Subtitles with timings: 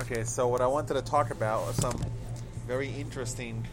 [0.00, 1.98] Okay, so what I wanted to talk about was some
[2.66, 3.66] very interesting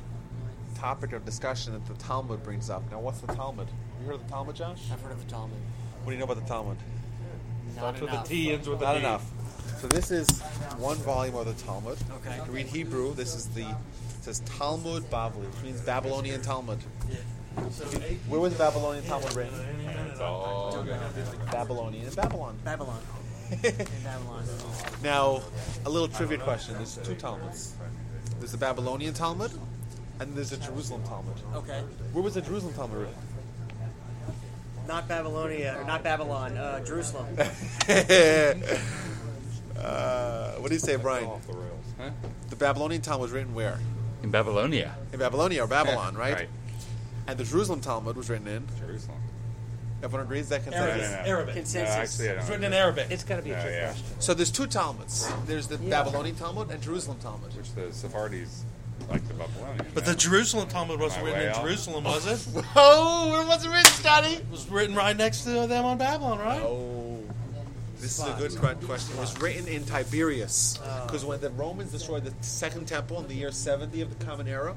[0.75, 2.81] topic of discussion that the Talmud brings up.
[2.91, 3.67] Now, what's the Talmud?
[3.99, 4.79] You heard of the Talmud, Josh?
[4.91, 5.57] I've heard of the Talmud.
[6.03, 6.77] What do you know about the Talmud?
[7.75, 8.27] Not Starts with a enough.
[8.27, 8.99] T, ends with a Not D.
[8.99, 9.31] enough.
[9.79, 10.41] So this is
[10.77, 11.97] one volume of the Talmud.
[12.25, 12.39] Okay.
[12.45, 13.75] To read Hebrew, this is the it
[14.21, 16.79] says Talmud Bavli, which means Babylonian Talmud.
[18.29, 19.53] Where was the Babylonian Talmud written?
[20.09, 20.85] It's all.
[21.51, 22.57] Babylonian in Babylon.
[22.63, 22.99] Babylon.
[23.63, 24.45] In Babylon.
[25.03, 25.41] Now,
[25.85, 26.75] a little trivia question.
[26.75, 27.75] There's two Talmuds.
[28.39, 29.51] There's the Babylonian Talmud,
[30.19, 31.35] and there's the Jerusalem Talmud.
[31.55, 31.81] Okay.
[32.11, 33.15] Where was the Jerusalem Talmud written?
[34.87, 37.27] Not Babylonia, or not Babylon, uh, Jerusalem.
[39.77, 41.25] uh, what do you say, Brian?
[41.25, 41.85] Off the rails.
[41.97, 42.09] Huh?
[42.49, 43.79] The Babylonian Talmud was written where?
[44.23, 44.93] In Babylonia.
[45.13, 46.33] In Babylonia or Babylon, right?
[46.35, 46.49] Right.
[47.27, 48.67] And the Jerusalem Talmud was written in.
[48.77, 49.19] Jerusalem.
[50.03, 51.11] Everyone agrees that No, consensus.
[51.11, 51.23] no, no.
[51.29, 51.55] Arabic.
[51.55, 51.95] No, Consensus.
[51.95, 52.73] actually, I don't It's written in.
[52.73, 53.07] Arabic.
[53.09, 53.85] It's got to be a trick yeah.
[53.85, 54.05] question.
[54.19, 55.31] So there's two Talmuds.
[55.45, 57.55] There's the Babylonian Talmud and Jerusalem Talmud.
[57.55, 58.63] Which the Sephardis
[59.09, 59.85] like the Babylonian.
[59.93, 60.13] But the?
[60.15, 61.61] Jerusalem Talmud wasn't My written way in out.
[61.63, 62.63] Jerusalem, was it?
[62.75, 64.33] Oh, it wasn't written, Scotty?
[64.35, 66.61] It was written right next to them on Babylon, right?
[66.61, 67.19] Oh,
[67.99, 69.15] this is a good que- question.
[69.15, 73.35] It was written in Tiberias because when the Romans destroyed the Second Temple in the
[73.35, 74.75] year 70 of the Common Era,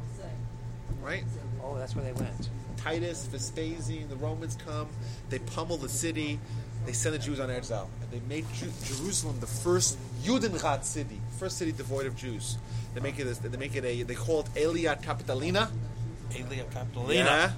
[1.02, 1.24] right?
[1.64, 2.48] Oh, that's where they went.
[2.86, 4.86] Titus, Vespasian, the Romans come,
[5.28, 6.38] they pummel the city,
[6.84, 11.20] they send the Jews on exile, and they make Ju- Jerusalem the first Judenrein city,
[11.38, 12.58] first city devoid of Jews.
[12.94, 13.26] They make it.
[13.26, 14.04] A, they make it a.
[14.04, 15.68] They call it Elia Capitalina.
[16.30, 17.14] Aelia Capitolina.
[17.14, 17.52] Yeah.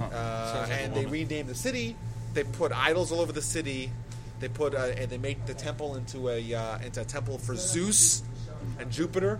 [0.00, 1.12] Uh, like and they woman.
[1.12, 1.94] renamed the city.
[2.32, 3.92] They put idols all over the city.
[4.40, 7.54] They put uh, and they make the temple into a uh, into a temple for
[7.54, 8.22] Zeus
[8.78, 9.38] and Jupiter,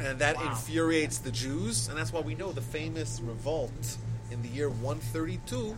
[0.00, 1.88] and that infuriates the Jews.
[1.88, 3.98] And that's why we know the famous revolt
[4.32, 5.76] in the year 132.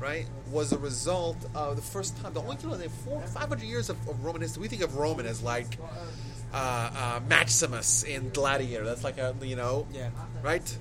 [0.00, 2.34] Right, was a result of the first time.
[2.34, 4.60] The only you know, they have four, five hundred years of, of Roman history.
[4.60, 5.78] We think of Roman as like
[6.52, 8.84] uh, uh, Maximus in Gladiator.
[8.84, 10.10] That's like a you know, Yeah.
[10.42, 10.78] right?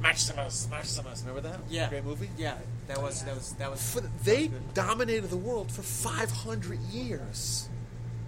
[0.00, 1.22] Maximus, Maximus.
[1.24, 1.60] Remember that?
[1.68, 1.90] Yeah.
[1.90, 2.30] Great movie.
[2.38, 2.56] Yeah.
[2.88, 3.92] That was that was that was.
[3.92, 7.68] For the- they dominated the world for 500 years.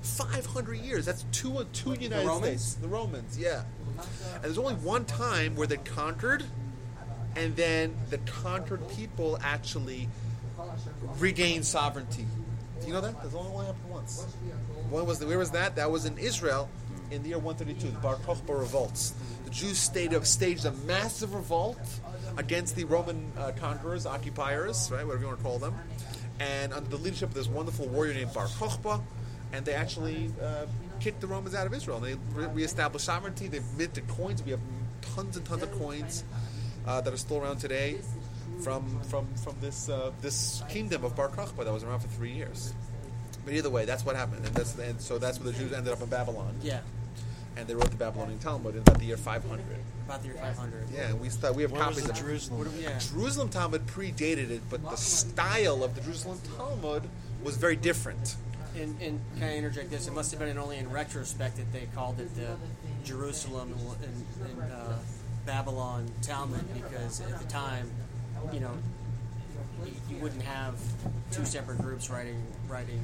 [0.02, 1.04] 500 years.
[1.06, 2.62] That's two two United Romans?
[2.62, 2.74] States.
[2.74, 3.62] The Romans, yeah.
[4.34, 6.44] And there's only one time where they conquered,
[7.36, 10.08] and then the conquered people actually
[11.18, 12.26] regained sovereignty.
[12.80, 13.22] Do you know that?
[13.22, 14.26] That's only happened once.
[14.90, 15.76] When was the, where was that?
[15.76, 16.68] That was in Israel
[17.10, 19.14] in the year 132, the Bar Kokhba revolts.
[19.44, 21.78] The Jews stayed, staged a massive revolt
[22.38, 25.74] against the Roman uh, conquerors, occupiers, right, whatever you want to call them.
[26.40, 29.02] And under the leadership of this wonderful warrior named Bar Kokhba,
[29.52, 30.64] and they actually uh,
[31.00, 32.00] kicked the Romans out of Israel.
[32.00, 33.48] They re- reestablished sovereignty.
[33.48, 34.42] They minted coins.
[34.42, 34.60] We have
[35.14, 36.24] tons and tons of coins
[36.86, 37.98] uh, that are still around today
[38.62, 42.32] from from from this uh, this kingdom of Bar Kokhba that was around for three
[42.32, 42.72] years.
[43.44, 45.92] But either way, that's what happened, and that's and so that's where the Jews ended
[45.92, 46.80] up in Babylon, Yeah.
[47.56, 49.64] and they wrote the Babylonian Talmud in about the year 500.
[50.06, 50.86] About the year 500.
[50.94, 52.72] Yeah, and we st- we have Where was copies of Jerusalem?
[52.80, 52.98] Yeah.
[52.98, 57.02] Jerusalem Talmud predated it, but the style of the Jerusalem Talmud
[57.42, 58.36] was very different.
[58.76, 60.06] And, and can I interject this?
[60.06, 62.56] It must have been only in retrospect that they called it the
[63.04, 64.94] Jerusalem and, and uh,
[65.46, 67.90] Babylon Talmud because at the time,
[68.52, 68.72] you know,
[69.84, 70.74] you, you wouldn't have
[71.30, 73.00] two separate groups writing writing.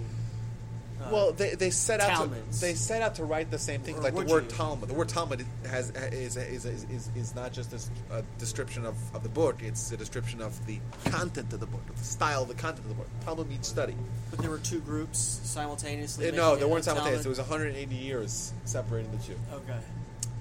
[1.00, 2.58] Uh, Well, they, they set out Talmuds.
[2.58, 3.96] to they set out to write the same thing.
[3.96, 4.50] Or Like the word you?
[4.50, 4.88] Talmud.
[4.88, 8.96] The word Talmud has is is, is, is, is not just a, a description of,
[9.14, 9.62] of the book.
[9.62, 12.80] It's a description of the content of the book, of the style, of the content
[12.80, 13.08] of the book.
[13.24, 13.94] Talmud means study.
[14.30, 16.28] but there were two groups simultaneously.
[16.28, 17.22] Uh, no, there weren't simultaneous.
[17.22, 19.36] There was 180 years separating the two.
[19.52, 19.78] Okay.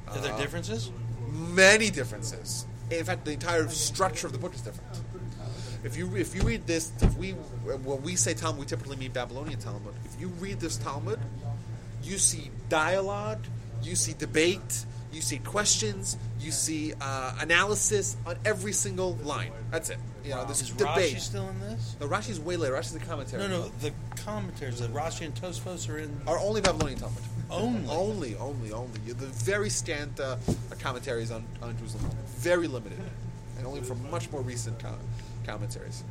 [0.07, 0.89] Are there differences?
[1.37, 2.65] Many differences.
[2.89, 4.89] In fact, the entire structure of the book is different.
[5.83, 9.11] If you if you read this, if we when we say Talmud, we typically mean
[9.11, 9.93] Babylonian Talmud.
[10.05, 11.19] If you read this Talmud,
[12.03, 13.43] you see dialogue,
[13.83, 19.51] you see debate, you see questions, you see uh, analysis on every single line.
[19.71, 19.97] That's it.
[20.23, 21.15] You know, this Is debate.
[21.15, 21.95] Rashi still in this?
[22.01, 22.73] no, Rashi's way later.
[22.73, 23.43] Rashi's the commentary.
[23.43, 23.67] No, no.
[23.81, 27.23] The commentaries, the Rashi and Tosfos are in Are only Babylonian Talmud.
[27.49, 27.87] Only.
[27.89, 28.99] Only, only, only.
[29.07, 30.37] The very scant uh,
[30.79, 32.09] commentaries on, on Jerusalem.
[32.37, 32.99] Very limited.
[33.57, 34.97] And only from much more recent com-
[35.45, 36.03] commentaries.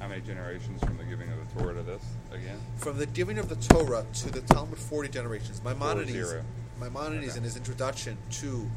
[0.00, 2.02] How many generations from the giving of the Torah to this
[2.32, 2.58] again?
[2.78, 5.62] From the giving of the Torah to the Talmud, 40 generations.
[5.62, 6.42] Maimonides, zero.
[6.80, 7.38] Maimonides Okay.
[7.38, 8.68] in his introduction to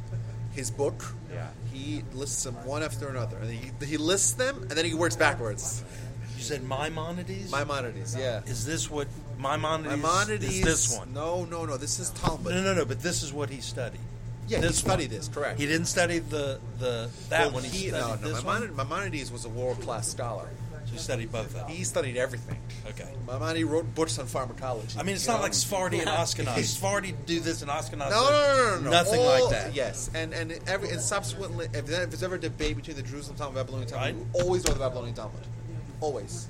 [0.53, 1.03] his book,
[1.33, 1.47] Yeah.
[1.73, 3.37] he lists them one after another.
[3.37, 5.83] And he, he lists them, and then he works backwards.
[6.37, 7.51] You said Maimonides?
[7.51, 8.41] Maimonides, yeah.
[8.45, 9.07] Is this what
[9.37, 10.43] Maimonides, Maimonides.
[10.45, 11.13] is this one?
[11.13, 11.77] No, no, no.
[11.77, 12.53] This is Talmud.
[12.53, 13.99] No, no, no, but this is what he studied.
[14.47, 15.17] Yeah, he this studied one.
[15.17, 15.59] this, correct.
[15.59, 17.63] He didn't study the, the that Well, one.
[17.63, 18.27] He, he, no, studied no.
[18.33, 18.77] this Maimonides.
[18.77, 20.47] Maimonides was a world class scholar.
[20.85, 21.67] So He studied both of them.
[21.69, 22.59] He studied everything.
[22.89, 23.11] Okay.
[23.25, 24.99] Maimonides wrote books on pharmacology.
[24.99, 25.41] I mean, it's not know?
[25.43, 26.57] like Sephardi and Ashkenaz.
[26.63, 28.11] Sephardi do this and Ashkenaz.
[28.11, 28.89] No, no, no, no, no.
[28.91, 29.73] Nothing All- like that.
[29.73, 33.01] Yes, and and every and subsequently, if, there- if there's ever a debate between the
[33.01, 34.15] Jerusalem Talmud and Babylonian Talmud, Right.
[34.15, 35.41] you always go to the Babylonian Talmud,
[36.01, 36.47] always.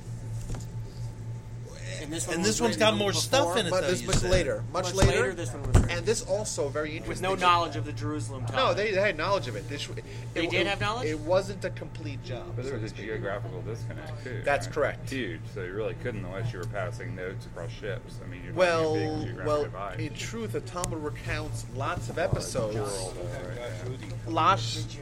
[2.06, 3.70] And this, one And this one's written got more before, stuff in it.
[3.72, 4.30] But though, this you much said.
[4.32, 5.12] later, much, Much later.
[5.12, 5.90] later, this one was written.
[5.98, 7.10] and this also very interesting.
[7.10, 8.56] with no knowledge of the Jerusalem Talmud.
[8.56, 9.68] No, they, they had knowledge of it.
[9.68, 10.04] This, it
[10.36, 11.08] They it- did it- have knowledge?
[11.08, 12.44] It wasn't a complete job.
[12.56, 14.42] But there was to a geographical disconnect too.
[14.46, 14.74] That's right?
[14.76, 15.10] correct.
[15.10, 15.42] Huge.
[15.54, 18.16] So you really couldn't unless you were passing notes across ships.
[18.24, 20.00] I mean, you're Well, a big well, divide.
[20.00, 22.76] in truth, the Talmud recounts lots of episodes.
[22.76, 23.58] rural, though, right?
[23.88, 24.06] Yeah.
[24.28, 24.98] Lots,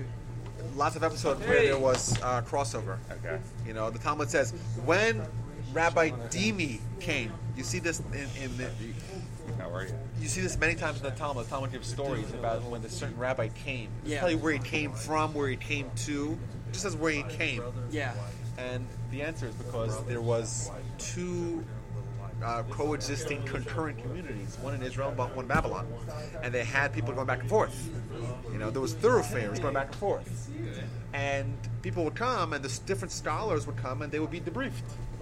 [0.75, 2.97] lots of episodes where there was uh, crossover.
[3.11, 3.39] Okay.
[3.67, 4.51] You know, the Talmud says
[4.85, 5.21] when
[5.73, 7.31] Rabbi Dimi came.
[7.57, 8.69] You see this in, in the,
[9.59, 9.93] How are you?
[10.19, 11.45] you see this many times in the Talmud.
[11.45, 13.89] The Talmud gives stories about when the certain rabbi came.
[14.05, 14.19] It Yeah.
[14.19, 16.37] tell you where he came from, where he came to.
[16.67, 17.61] It just says where he came.
[17.91, 18.13] Yeah.
[18.57, 21.63] And the answer is because there was two
[22.43, 25.87] uh, coexisting concurrent communities, one in Israel and one in Babylon,
[26.41, 27.89] and they had people going back and forth.
[28.51, 30.49] You know, there was thoroughfares going back and forth,
[31.13, 34.71] and people would come, and the different scholars would come, and they would be debriefed.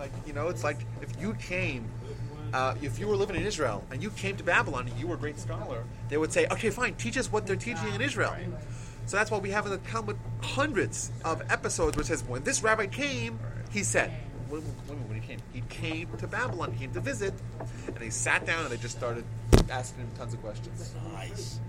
[0.02, 1.86] Like you know, it's like if you came.
[2.54, 5.16] Uh, if you were living in Israel and you came to Babylon and you were
[5.16, 8.36] a great scholar, they would say, "Okay, fine, teach us what they're teaching in Israel."
[9.06, 12.44] So that's why we have in the Talmud hundreds of episodes where it says, when
[12.44, 13.40] this rabbi came,
[13.72, 14.12] he said,
[14.50, 17.34] when, when, when he came, he came to Babylon, he came to visit,
[17.88, 19.24] and they sat down and they just started
[19.70, 20.94] asking him tons of questions.
[21.14, 21.60] Nice.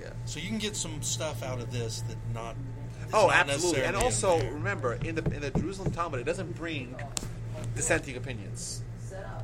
[0.00, 0.10] Yeah.
[0.24, 2.56] So you can get some stuff out of this that not.
[3.12, 3.82] Oh, absolutely.
[3.82, 6.96] And also, remember, in the in the Jerusalem Talmud, it doesn't bring
[7.74, 8.82] dissenting opinions.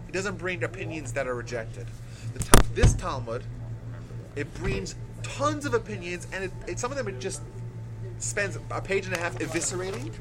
[0.09, 1.87] It doesn't bring opinions that are rejected.
[2.35, 3.45] The, this Talmud,
[4.37, 7.43] it brings tons of opinions, and it, it, some of them it just
[8.19, 10.13] spends a page and a half eviscerating,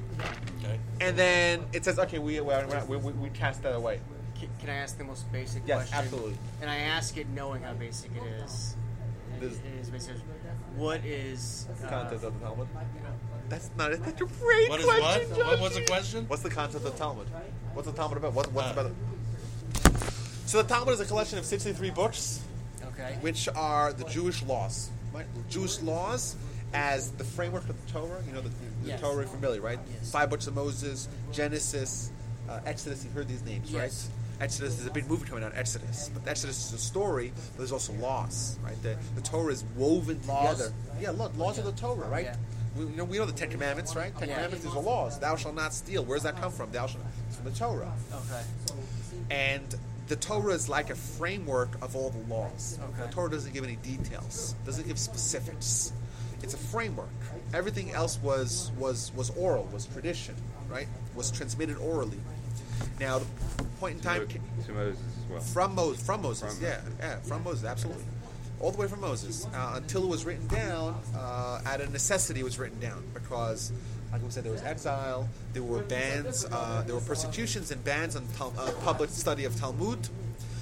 [0.59, 0.79] Okay.
[1.01, 2.53] and then it says, "Okay, we we,
[2.87, 3.99] we, we, we cast that away."
[4.39, 5.97] Can, can I ask the most basic Yes, question?
[5.97, 6.37] absolutely.
[6.61, 8.75] And I ask it knowing how basic it is.
[9.39, 10.15] This- It is basic.
[10.75, 12.67] What is uh, Content of the Talmud.
[13.49, 13.91] That's not.
[13.91, 15.29] That's a great What is question.
[15.31, 15.45] what?
[15.47, 16.25] What was the question?
[16.27, 17.27] What's the concept of the Talmud?
[17.73, 18.33] What's the Talmud about?
[18.33, 18.71] What, what's Uh.
[18.71, 18.93] about it?
[20.45, 22.41] So the Talmud is a collection of 63 books,
[22.83, 23.17] okay?
[23.21, 24.89] which are the Jewish laws.
[25.13, 25.25] Right?
[25.49, 26.35] Jewish laws
[26.73, 28.21] as the framework of the Torah.
[28.27, 29.01] You know, the, the Yes.
[29.01, 29.79] Torah, you're familiar, right?
[29.93, 30.11] Yes.
[30.11, 32.11] Five books of Moses, Genesis,
[32.49, 33.03] uh, Exodus.
[33.03, 33.79] You've heard these names, Yes.
[34.39, 34.43] right?
[34.45, 36.09] Exodus is a big movie coming out, Exodus.
[36.13, 38.81] But Exodus is a story, but there's also laws, right?
[38.81, 40.57] The, the Torah is woven Laws?
[40.57, 40.73] together.
[41.01, 42.25] Yeah, look, laws of the Torah, right?
[42.25, 42.35] Yeah.
[42.79, 44.17] We, you know, we know the Ten Commandments, right?
[44.17, 44.35] Ten Yeah.
[44.35, 45.19] Commandments, these are laws.
[45.19, 46.03] Thou shalt not steal.
[46.05, 46.71] Where does that come from?
[46.71, 47.03] Thou shalt.
[47.27, 47.91] It's from the Torah.
[48.13, 48.41] Okay.
[49.29, 49.75] And
[50.07, 52.79] the Torah is like a framework of all the laws.
[52.81, 53.05] Okay.
[53.07, 55.91] The Torah doesn't give any details, doesn't give specifics.
[56.41, 57.09] It's a framework.
[57.53, 60.35] Everything else was was was oral, was tradition,
[60.69, 60.87] right?
[61.15, 62.17] Was transmitted orally.
[62.99, 63.25] Now, the
[63.79, 64.33] point in time To,
[64.67, 65.41] to Moses as well.
[65.41, 68.03] from Moses, from Moses, From yeah, yeah, from Moses, absolutely,
[68.61, 70.99] all the way from Moses uh, until it was written down.
[71.15, 73.71] Uh, out of necessity, it was written down because,
[74.11, 78.15] like we said, there was exile, there were bans, uh, there were persecutions and bans
[78.15, 80.09] on Tal- uh, public study of Talmud.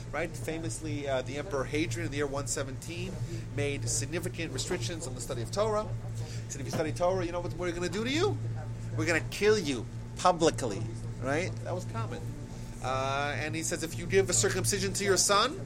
[0.09, 3.11] Right, famously, uh, the Emperor Hadrian in the year 117
[3.57, 5.83] made significant restrictions on the study of Torah.
[5.83, 8.37] He said, if you study Torah, you know what we're going to do to you?
[8.95, 9.85] We're going to kill you
[10.15, 10.81] publicly.
[11.21, 11.51] Right?
[11.65, 12.21] That was common.
[12.83, 15.59] Uh, and he says, if you give a circumcision to your son,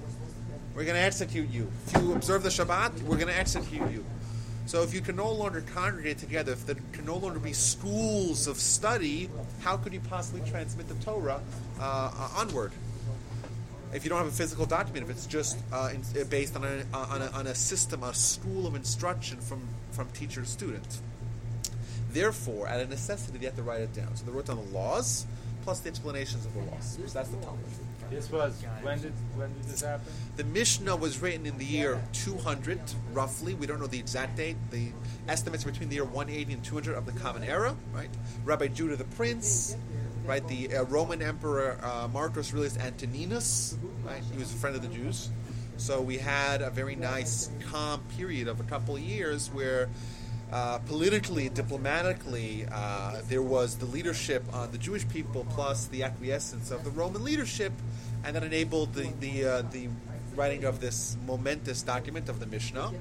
[0.76, 1.70] we're going to execute you.
[1.88, 4.06] If you observe the Shabbat, we're going to execute you.
[4.66, 8.48] So if you can no longer congregate together, if there can no longer be schools
[8.48, 9.30] of study,
[9.62, 11.42] how could you possibly transmit the Torah
[11.80, 12.72] uh, uh, onward?
[13.94, 16.64] If you don't have a physical document, if it's just uh, in, uh, based on
[16.64, 21.02] a, on, a, on a system, a school of instruction from, from teacher to student.
[22.12, 24.16] Therefore, at a necessity, they have to write it down.
[24.16, 25.26] So they wrote down the laws
[25.64, 26.98] plus the explanations of the laws.
[27.06, 27.66] So that's the Talmud.
[28.12, 30.06] This was when did when did this happen?
[30.36, 32.80] The Mishnah was written in the year 200,
[33.14, 33.54] roughly.
[33.54, 34.58] We don't know the exact date.
[34.70, 34.92] The
[35.30, 38.10] estimates are between the year 180 and 200 of the Common Era, right?
[38.44, 39.78] Rabbi Judah the Prince,
[40.26, 40.46] right?
[40.46, 44.22] The uh, Roman Emperor uh, Marcus Aurelius Antoninus, right?
[44.34, 45.30] He was a friend of the Jews.
[45.78, 49.88] So we had a very nice, calm period of a couple of years where
[50.52, 56.72] uh, politically, diplomatically, uh, there was the leadership on the Jewish people plus the acquiescence
[56.72, 57.72] of the Roman leadership,
[58.24, 59.90] and that enabled the the, uh, the
[60.36, 62.92] writing of this momentous document of the Mishnah,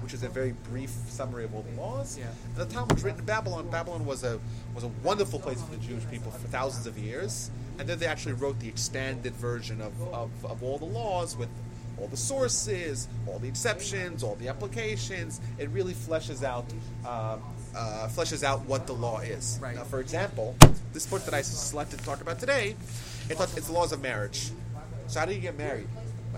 [0.00, 2.18] which is a very brief summary of all the laws.
[2.18, 2.26] Yeah.
[2.46, 3.68] And the Talmud was written in Babylon.
[3.68, 4.38] Babylon was a
[4.74, 8.06] was a wonderful place for the Jewish people for thousands of years, and then they
[8.06, 11.48] actually wrote the expanded version of, of, of all the laws with
[11.98, 15.40] all the sources, all the exceptions, all the applications.
[15.58, 16.66] It really fleshes out
[17.04, 17.38] uh,
[17.74, 19.58] uh, fleshes out what the law is.
[19.62, 19.76] Right.
[19.76, 20.56] Now, for example,
[20.92, 22.76] this book that I selected to talk about today,
[23.30, 24.50] it's the laws of marriage.
[25.08, 25.88] So how do you get married?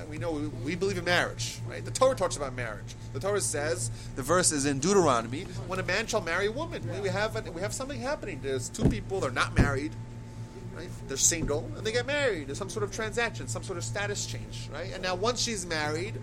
[0.08, 1.84] We know we, believe in marriage, right?
[1.84, 2.94] The Torah talks about marriage.
[3.14, 6.88] The Torah says the verse is in Deuteronomy: when a man shall marry a woman,
[7.02, 8.38] we- have we have something happening.
[8.40, 9.92] There's two people; they're not married,
[10.76, 10.88] right?
[11.08, 12.46] They're single and they get married.
[12.46, 14.92] There's some sort of transaction, some sort of status change, right?
[14.94, 16.14] And now once she's married,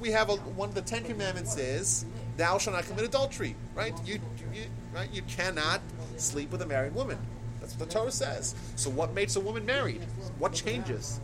[0.00, 2.04] we have a, one of the Ten Commandments is
[2.36, 3.94] thou shalt not commit adultery, right?
[4.04, 4.20] You,
[4.52, 5.08] you right?
[5.12, 5.80] You cannot
[6.18, 7.18] sleep with a married woman.
[7.64, 8.54] That's what the Torah says.
[8.76, 10.02] So what makes a woman married?
[10.38, 11.18] What changes?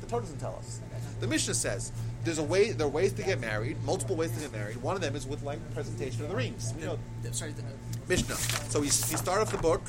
[0.00, 0.80] The Torah doesn't tell us.
[1.18, 1.90] The Mishnah says
[2.22, 2.70] there's a way.
[2.70, 3.82] There are ways to get married.
[3.82, 4.76] Multiple ways to get married.
[4.76, 6.72] One of them is with like presentation of the rings.
[6.76, 6.96] We know
[7.32, 7.64] Sorry, the,
[8.08, 8.36] Mishnah.
[8.36, 9.82] So we, we start off the book.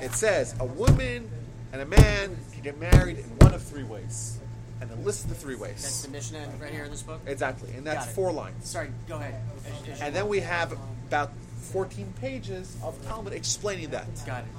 [0.00, 1.30] It says a woman
[1.74, 4.38] and a man can get married in one of three ways,
[4.80, 5.82] and it lists the three ways.
[5.82, 7.20] that's the Mishnah right here in this book.
[7.26, 8.66] Exactly, and that's four lines.
[8.66, 9.34] Sorry, go ahead.
[9.66, 14.06] As- as you And then we have about 14 pages of Talmud explaining that.
[14.26, 14.50] got it.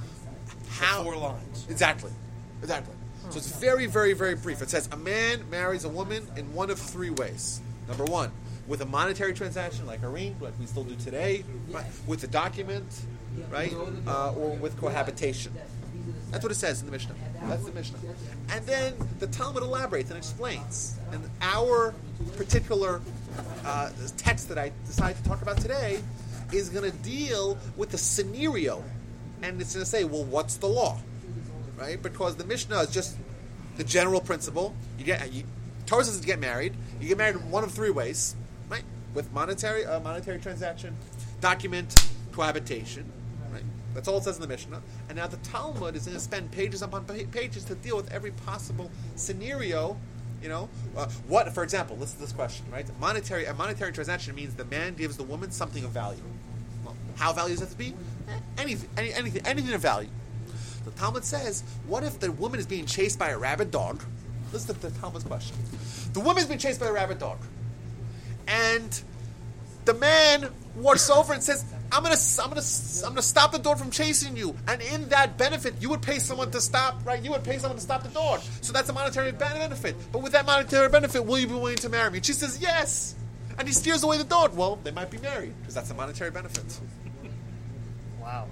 [0.70, 1.68] How Four lines.
[1.70, 2.12] Exactly.
[2.62, 2.96] Exactly.
[3.30, 4.62] So it's very, very, very brief.
[4.62, 7.62] It says a man marries a woman in one of three ways.
[7.88, 8.32] Number one,
[8.68, 11.86] with a monetary transaction like a ring, like we still do today, right?
[12.08, 12.86] with a document,
[13.50, 13.74] right?
[14.08, 15.54] Uh, or with cohabitation.
[16.32, 17.16] That's what it says in the Mishnah.
[17.44, 18.00] That's the Mishnah.
[18.50, 20.98] And then the Talmud elaborates and explains.
[21.12, 21.94] And our
[22.38, 23.02] particular
[23.66, 26.00] uh, text that I decided to talk about today
[26.54, 28.84] is going to deal with the scenario.
[29.42, 31.00] And it's going to say, well, what's the law?
[31.78, 32.02] Right?
[32.02, 33.18] Because the Mishnah is just
[33.78, 34.76] the general principle.
[34.98, 35.44] You get you,
[35.86, 36.74] Torah says to get married.
[37.00, 38.36] You get married in one of three ways,
[38.70, 38.84] right?
[39.14, 40.96] With monetary uh, monetary transaction,
[41.42, 43.12] document, cohabitation,
[43.52, 43.64] right?
[43.94, 44.82] That's all it says in the Mishnah.
[45.10, 48.32] And now the Talmud is going to spend pages upon pages to deal with every
[48.32, 49.98] possible scenario.
[50.44, 52.86] You know, uh, what, for example, listen to this question, right?
[53.00, 56.20] Monetary a monetary transaction means the man gives the woman something of value.
[56.84, 57.94] Well, how value does it have to be?
[58.28, 60.10] Eh, Anything, any, anything, anything of value.
[60.84, 64.04] The Talmud says, what if the woman is being chased by a rabid dog?
[64.52, 65.56] Listen to the Talmud's question.
[66.12, 67.38] The woman's being chased by a rabid dog.
[68.46, 69.02] And
[69.86, 72.66] the man walks over and says, I'm gonna, I'm gonna,
[73.06, 74.56] I'm gonna stop the dog from chasing you.
[74.68, 77.22] And in that benefit, you would pay someone to stop, right?
[77.24, 78.42] You would pay someone to stop the dog.
[78.62, 79.96] So that's a monetary benefit.
[80.12, 82.18] But with that monetary benefit, will you be willing to marry me?
[82.18, 83.16] And she says, yes.
[83.60, 84.58] And he steers away the dog.
[84.58, 86.66] Well, they might be married because that's a monetary benefit.
[88.22, 88.48] Wow.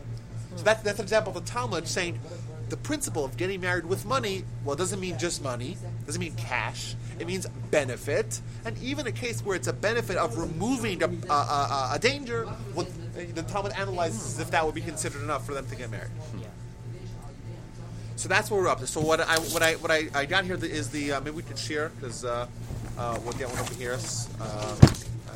[0.57, 2.19] So that, that's an example of the Talmud saying
[2.71, 6.21] the principle of getting married with money, well, it doesn't mean just money, it doesn't
[6.21, 6.95] mean cash.
[7.19, 8.41] It means benefit.
[8.65, 12.47] And even a case where it's a benefit of removing a, a, a, a danger,
[12.73, 16.09] well, the Talmud analyzes if that would be considered enough for them to get married.
[18.15, 18.87] So that's where we're up to.
[18.87, 21.43] So what I what I what I, I got here is the uh, maybe we
[21.43, 22.47] could share because uh,
[22.97, 23.97] uh, we'll get one over here.
[24.39, 24.75] Uh,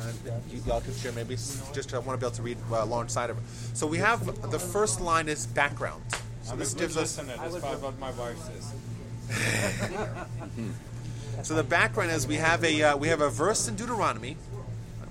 [0.08, 3.38] and y'all can share maybe just I want to be able to read alongside of
[3.38, 3.44] it.
[3.74, 6.02] So we have the first line is background.
[6.46, 8.72] So I'm this a good gives us listener, despite what my wife says.
[11.42, 14.36] so the background is we have a uh, we have a verse in Deuteronomy,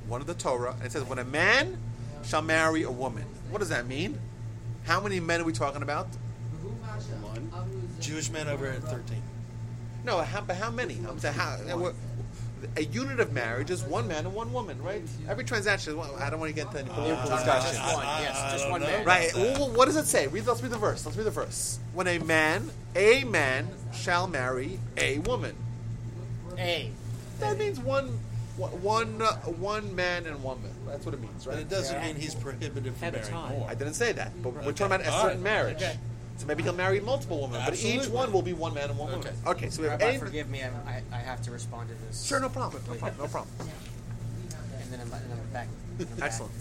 [0.07, 1.77] one of the Torah, and it says when a man
[2.23, 3.25] shall marry a woman.
[3.49, 4.17] What does that mean?
[4.85, 6.07] How many men are we talking about?
[7.99, 9.21] Jewish men over at 13.
[10.05, 10.99] No, how, but how many?
[11.05, 11.57] I'm saying how.
[12.63, 15.01] Uh, what- A unit of marriage is one man and one woman, right?
[15.27, 15.93] Every transaction.
[15.93, 17.75] is one- I don't want to get into any political discussion.
[17.75, 19.05] Just one, yes, just one man.
[19.05, 19.33] Right.
[19.35, 20.27] Well, what does it say?
[20.27, 20.45] Read.
[20.45, 21.05] Let's read the verse.
[21.05, 21.79] Let's read the verse.
[21.93, 25.55] When a man, a man shall marry a woman.
[26.57, 26.91] A.
[27.39, 28.17] That means one,
[28.57, 30.71] one, uh, one man and one woman.
[30.87, 31.61] That's what it means, But right?
[31.61, 33.67] it doesn't mean he's prohibited from At marrying more.
[33.69, 34.71] I didn't say that, but we're Okay.
[34.71, 35.39] talking about a certain right.
[35.41, 35.77] marriage.
[35.77, 35.97] Okay.
[36.37, 39.11] So maybe he'll marry multiple women, but each one will be one man and one
[39.11, 39.27] woman.
[39.27, 39.49] Okay.
[39.49, 39.69] Okay.
[39.69, 40.19] So we have Rabbi, a.
[40.19, 40.61] forgive me.
[40.63, 42.25] I, I, I have to respond to this.
[42.25, 42.83] Sure, no problem.
[42.87, 43.21] No problem.
[43.21, 43.55] No problem.
[44.81, 45.67] And then I'm, and I'm back.
[45.99, 46.21] I'm back.
[46.21, 46.51] Excellent.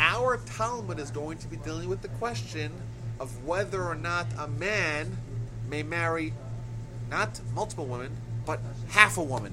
[0.00, 2.72] Our Talmud is going to be dealing with the question
[3.20, 5.16] of whether or not a man
[5.68, 6.32] may marry
[7.10, 9.52] not multiple women, but half a woman.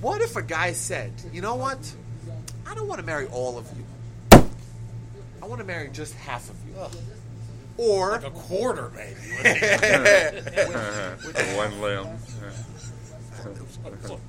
[0.00, 1.78] What if a guy said, you know what?
[2.66, 3.84] I don't want to marry all of you.
[5.42, 6.74] I want to marry just half of you.
[7.80, 9.14] Or Like a quarter, maybe.
[11.56, 12.06] One limb.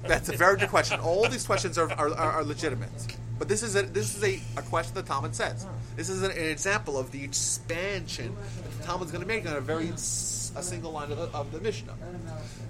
[0.04, 1.02] That's a very good question.
[1.02, 2.90] All these questions are, are, are, are legitimate.
[3.38, 5.66] But this is a this is a, a question that Talmud says.
[5.98, 9.58] This is an, an example of the expansion that the Talmud's going to make on
[9.58, 11.96] a very s- a single line of the, of the Mishnah.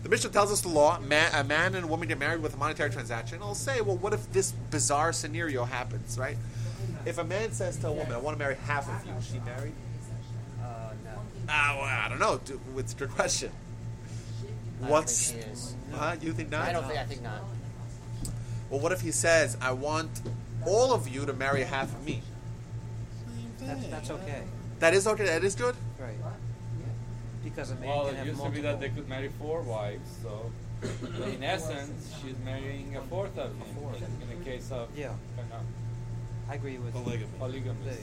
[0.02, 2.56] The Mishnah tells us the law: man, a man and a woman get married with
[2.56, 3.40] a monetary transaction.
[3.42, 6.18] I'll say, well, what if this bizarre scenario happens?
[6.18, 6.38] Right?
[7.06, 9.28] If a man says to a woman, "I want to marry half of you," is
[9.28, 9.74] she married?
[11.48, 11.52] Uh.
[11.52, 12.40] Ah, well, I don't know.
[12.46, 13.52] Do- It's a good question.
[13.52, 15.76] I don't What's think she is.
[15.94, 16.16] huh?
[16.22, 16.68] You think not?
[16.68, 17.00] I don't think.
[17.00, 17.42] I think not.
[18.70, 20.22] Well, what if he says, "I want
[20.66, 22.22] all of you to marry half of me.
[23.60, 24.44] That's, that's okay.
[24.80, 25.26] That is okay.
[25.26, 25.76] That is good.
[26.00, 26.16] Right.
[27.44, 29.62] Because a man Well, can it have used to be that they could marry four
[29.62, 30.52] wives, so
[31.26, 34.02] in essence, she's marrying a fourth of him fourth.
[34.02, 35.14] in the case of Yeah.
[36.50, 37.26] I agree with Polygamy.
[37.40, 37.98] polygamous.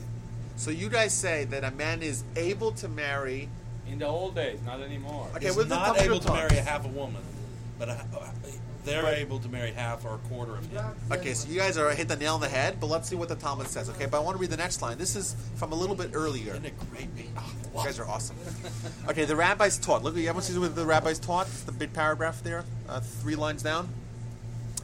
[0.59, 3.49] The- So you guys say that a man is able to marry.
[3.87, 5.27] In the old days, not anymore.
[5.35, 6.51] Okay, He's well, then not able your to thoughts.
[6.51, 7.23] marry a half a woman,
[7.79, 8.05] but a,
[8.85, 10.83] they're able to marry half or a quarter of him.
[11.11, 13.29] Okay, so you guys are hit the nail on the head, but let's see what
[13.29, 13.89] the Talmud says.
[13.89, 14.97] Okay, but I want to read the next line.
[14.97, 16.51] This is from a little bit earlier.
[16.53, 17.07] Isn't it great?
[17.37, 17.43] Oh,
[17.79, 18.35] You guys are awesome.
[19.07, 20.03] Okay, the rabbis taught.
[20.03, 21.47] Look, at you everyone sees what the rabbis taught.
[21.65, 23.89] The big paragraph there, uh, three lines down.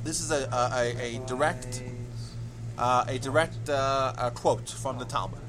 [0.04, 1.82] This is a, a, a, a direct,
[2.78, 5.40] uh, a direct uh, uh quote from the Talmud.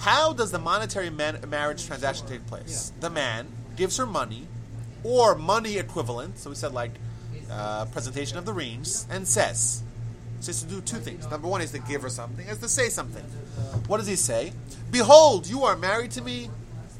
[0.00, 2.90] How does the monetary man- marriage transaction take place?
[3.00, 4.46] The man gives her money,
[5.04, 6.38] or money equivalent.
[6.38, 6.92] So we said like
[7.50, 9.82] uh, presentation of the rings, and says,
[10.40, 11.30] says to do two things.
[11.30, 13.24] Number one is to give her something, is to say something.
[13.88, 14.52] What does he say?
[14.90, 16.48] Behold, you are married to me.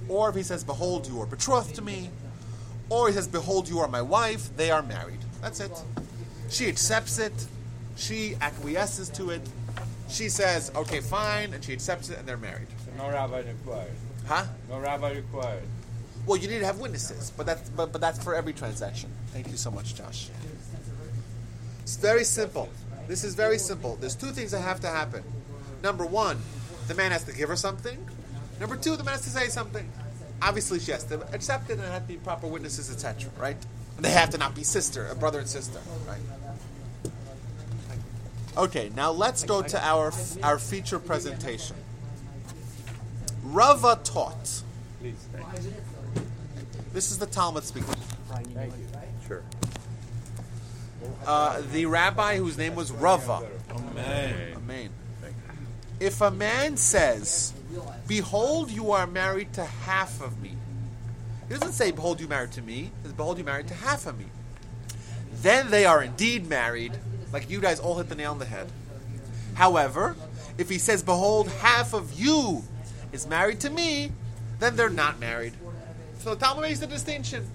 [0.08, 2.10] Or if he says, Behold, you are betrothed to me.
[2.90, 4.54] Or he says, Behold, you are my wife.
[4.56, 5.20] They are married.
[5.40, 5.72] That's it.
[6.50, 7.32] She accepts it.
[7.96, 9.42] She acquiesces to it.
[10.08, 11.54] She says, Okay, fine.
[11.54, 12.66] And she accepts it, and they're married.
[13.00, 13.92] So no rabbi required.
[14.26, 14.44] Huh?
[14.68, 15.62] No rabbi required.
[16.26, 19.10] Well, you need to have witnesses, but that's but, but that's for every transaction.
[19.28, 20.28] Thank you so much, Josh.
[21.82, 22.68] It's very simple.
[23.08, 23.96] This is very simple.
[23.96, 25.24] There's two things that have to happen.
[25.82, 26.38] Number one,
[26.88, 28.06] the man has to give her something.
[28.60, 29.90] Number two, the man has to say something.
[30.42, 33.30] Obviously, she has to accept it, and there have to be proper witnesses, etc.
[33.38, 33.56] Right?
[33.96, 35.80] And they have to not be sister, a brother and sister.
[36.06, 36.20] Right?
[38.58, 41.76] Okay, now let's go to our our feature presentation.
[43.50, 44.62] Rava taught.
[45.00, 45.28] Please.
[46.92, 47.94] This is the Talmud speaking.
[48.28, 48.86] Thank you.
[49.26, 49.42] Sure.
[51.26, 53.46] Uh, the rabbi whose name was Rava.
[53.94, 54.54] Man.
[54.56, 54.90] Amen.
[55.98, 57.52] If a man says,
[58.06, 60.54] Behold, you are married to half of me,
[61.48, 62.74] he doesn't say, Behold, you married to me.
[62.74, 64.26] He says, Behold, you married to half of me.
[65.42, 66.92] Then they are indeed married,
[67.32, 68.68] like you guys all hit the nail on the head.
[69.54, 70.16] However,
[70.56, 72.62] if he says, Behold, half of you
[73.12, 74.12] is married to me,
[74.58, 75.54] then they're not married.
[76.18, 77.46] So the Talmud makes the distinction.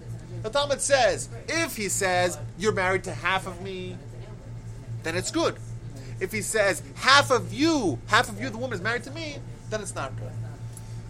[0.41, 3.98] The Talmud says, if he says, You're married to half of me,
[5.04, 5.56] then it's good.
[6.20, 9.38] If he says, Half of you, half of you, the woman is married to me,
[9.70, 10.32] then it's not good.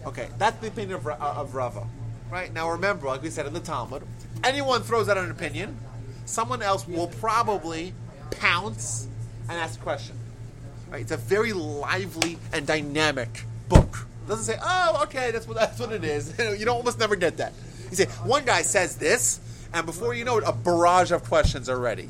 [0.06, 1.86] Okay, that's the opinion of, uh, of Rava.
[2.30, 2.52] Right?
[2.52, 4.02] Now remember, like we said in the Talmud,
[4.44, 5.78] anyone throws out an opinion,
[6.24, 7.92] someone else will probably
[8.30, 9.08] pounce
[9.48, 10.16] and ask a question.
[10.90, 11.02] Right?
[11.02, 14.06] It's a very lively and dynamic book.
[14.26, 16.36] Doesn't say, oh, okay, that's what, that's what it is.
[16.58, 17.52] you don't almost never get that.
[17.90, 19.40] You say, one guy says this,
[19.72, 22.08] and before you know it, a barrage of questions are ready.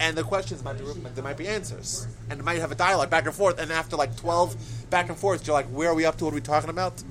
[0.00, 2.06] And the questions might be, there might be answers.
[2.30, 5.18] And it might have a dialogue back and forth, and after like 12 back and
[5.18, 6.24] forth, you're like, where are we up to?
[6.24, 7.02] What are we talking about?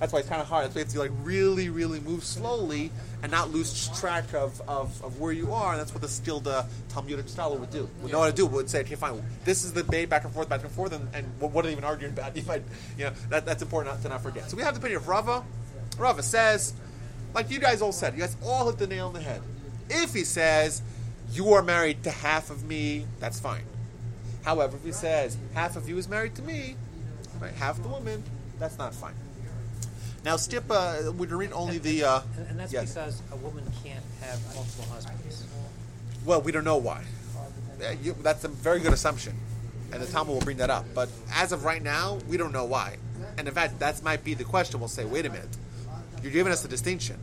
[0.00, 0.64] That's why it's kind of hard.
[0.64, 2.90] That's why you have to like really, really move slowly
[3.22, 5.72] and not lose track of, of, of where you are.
[5.72, 7.88] And that's what the skilled uh, Talmudic scholar would do.
[8.02, 8.46] Would know how to do.
[8.46, 9.22] Would say, okay, fine.
[9.44, 11.72] This is the debate back and forth, back and forth, and, and what, are they
[11.72, 12.36] even arguing about?
[12.36, 12.62] You might,
[12.98, 14.50] you know, that, that's important not, to not forget.
[14.50, 15.44] So we have the opinion of Rava.
[15.98, 16.74] Rava says,
[17.32, 19.40] like you guys all said, you guys all hit the nail on the head.
[19.88, 20.82] If he says,
[21.30, 23.64] you are married to half of me, that's fine.
[24.44, 26.76] However, if he says half of you is married to me,
[27.40, 28.22] right, half the woman,
[28.58, 29.14] that's not fine.
[30.24, 32.04] Now, Skip, uh, would you read only the?
[32.04, 32.94] Uh, And, and that's yes.
[32.94, 35.44] because a woman can't have multiple husbands.
[36.24, 37.04] Well, we don't know why.
[37.84, 39.34] Uh, you, that's a very good assumption,
[39.92, 40.86] and the Talmud will bring that up.
[40.94, 42.96] But as of right now, we don't know why.
[43.36, 44.80] And in fact, that might be the question.
[44.80, 45.48] We'll say, wait a minute,
[46.22, 47.18] you're giving us a distinction.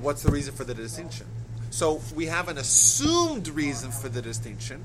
[0.00, 1.26] What's the reason for the distinction?
[1.70, 4.82] So we have an assumed reason for the distinction.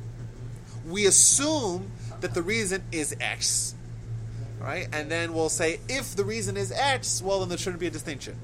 [0.85, 3.75] We assume that the reason is X,
[4.59, 4.87] right?
[4.93, 7.91] And then we'll say, if the reason is X, well, then there shouldn't be a
[7.91, 8.35] distinction.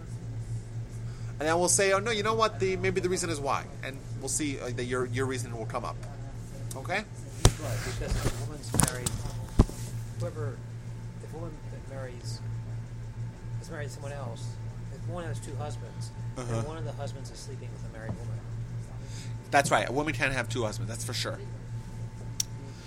[1.40, 2.60] And then we'll say, oh no, you know what?
[2.60, 5.66] The maybe the reason is Y, and we'll see uh, that your your reason will
[5.66, 5.96] come up.
[6.76, 6.98] Okay?
[7.00, 7.06] Right,
[7.86, 9.10] because if a woman's married,
[10.20, 10.58] whoever,
[11.24, 12.40] if a woman that marries
[13.62, 14.48] is married to someone else,
[14.94, 16.56] if one has two husbands, Uh-huh.
[16.60, 18.38] and one of the husbands is sleeping with a married woman,
[19.52, 19.88] That's right.
[19.88, 20.90] A woman can't have two husbands.
[20.90, 21.38] That's for sure.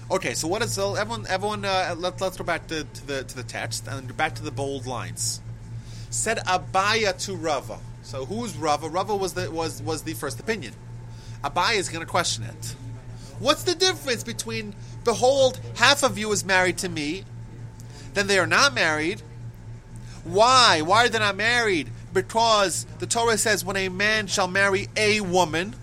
[0.09, 1.27] Okay, so what is so everyone?
[1.29, 4.42] Everyone, uh, let, let's go back to, to the to the text and back to
[4.45, 5.40] the bold lines.
[6.11, 7.81] Said Abaye to Rava.
[8.03, 8.88] So who's Rava?
[8.88, 10.75] Rava was the was was the first opinion.
[11.42, 12.77] Abaye is going to question it.
[13.40, 17.25] What's the difference between behold, half of you is married to me,
[18.14, 19.23] then they are not married?
[20.23, 20.83] Why?
[20.83, 21.90] Why are they not married?
[22.12, 25.75] Because the Torah says when a man shall marry a woman,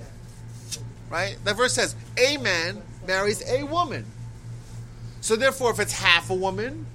[1.09, 1.38] right?
[1.43, 4.05] The verse says a man marries a woman.
[5.23, 6.86] So therefore, if it's half a woman,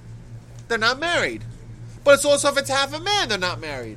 [0.69, 1.45] they're not married.
[2.05, 3.97] But it's also if it's half a man, they're not married.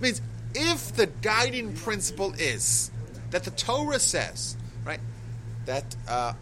[0.00, 0.22] Means
[0.54, 2.92] if the guiding principle is
[3.32, 5.00] that the Torah says, right,
[5.66, 6.34] that uh,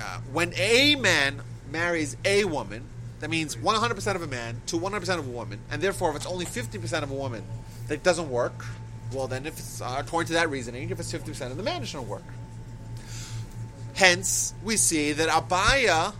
[0.00, 2.82] uh, when a man marries a woman,
[3.20, 6.26] that means 100% of a man to 100% of a woman, and therefore if it's
[6.26, 7.44] only 50% of a woman
[7.86, 8.64] that doesn't work,
[9.12, 11.82] well then if it's uh, according to that reasoning, if it's 50% of the man,
[11.82, 12.24] it shouldn't work.
[14.00, 16.14] Hence, we see that Abaye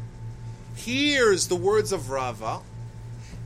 [0.77, 2.61] hears the words of Rava.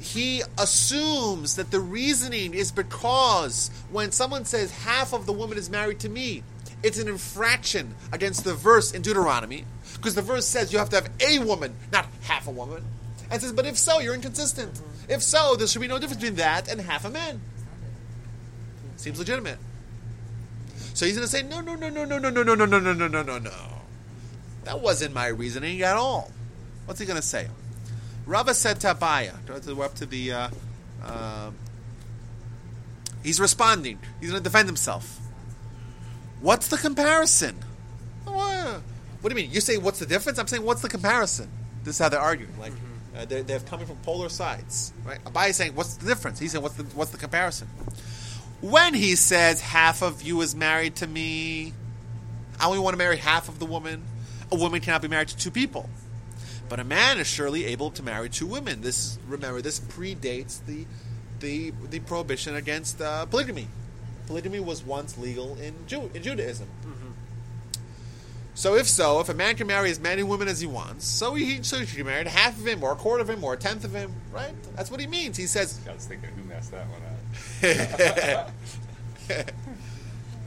[0.00, 5.70] He assumes that the reasoning is because when someone says half of the woman is
[5.70, 6.42] married to me,
[6.82, 10.96] it's an infraction against the verse in Deuteronomy, because the verse says you have to
[10.96, 12.82] have a woman, not half a woman.
[13.30, 14.80] And says, but if so, you're inconsistent.
[15.08, 17.40] If so, there should be no difference between that and half a man.
[18.96, 19.58] Seems legitimate.
[20.92, 22.80] So he's going to say, no, no, no, no, no, no, no, no, no, no,
[22.80, 23.73] no, no, no, no, no.
[24.64, 26.30] That wasn't my reasoning at all.
[26.86, 27.48] What's he going to say?
[28.26, 30.32] Rava said to Abaye, we're up to the.
[30.32, 30.48] Uh,
[31.02, 31.50] uh,
[33.22, 33.98] he's responding.
[34.20, 35.18] He's going to defend himself.
[36.40, 37.56] What's the comparison?
[39.24, 39.54] What do you mean?
[39.54, 40.38] You say what's the difference?
[40.38, 41.48] I'm saying what's the comparison?
[41.82, 42.52] This is how they're arguing.
[42.60, 42.72] Like
[43.16, 45.22] uh, they're, they're coming from polar sides, right?
[45.24, 46.38] Abaye is saying what's the difference?
[46.38, 47.68] He's saying what's the what's the comparison?
[48.60, 51.72] When he says half of you is married to me,
[52.60, 54.02] I only want to marry half of the woman.
[54.54, 55.90] A woman cannot be married to two people.
[56.68, 58.82] But a man is surely able to marry two women.
[58.82, 60.86] This remember this predates the
[61.40, 63.66] the the prohibition against uh, polygamy.
[64.28, 66.68] Polygamy was once legal in, Jew, in Judaism.
[68.54, 71.34] So if so, if a man can marry as many women as he wants, so
[71.34, 73.56] he so he can marry half of him, or a quarter of him, or a
[73.56, 74.54] tenth of him, right?
[74.76, 75.36] That's what he means.
[75.36, 75.80] He says.
[75.90, 78.50] I was thinking, who messed that one up?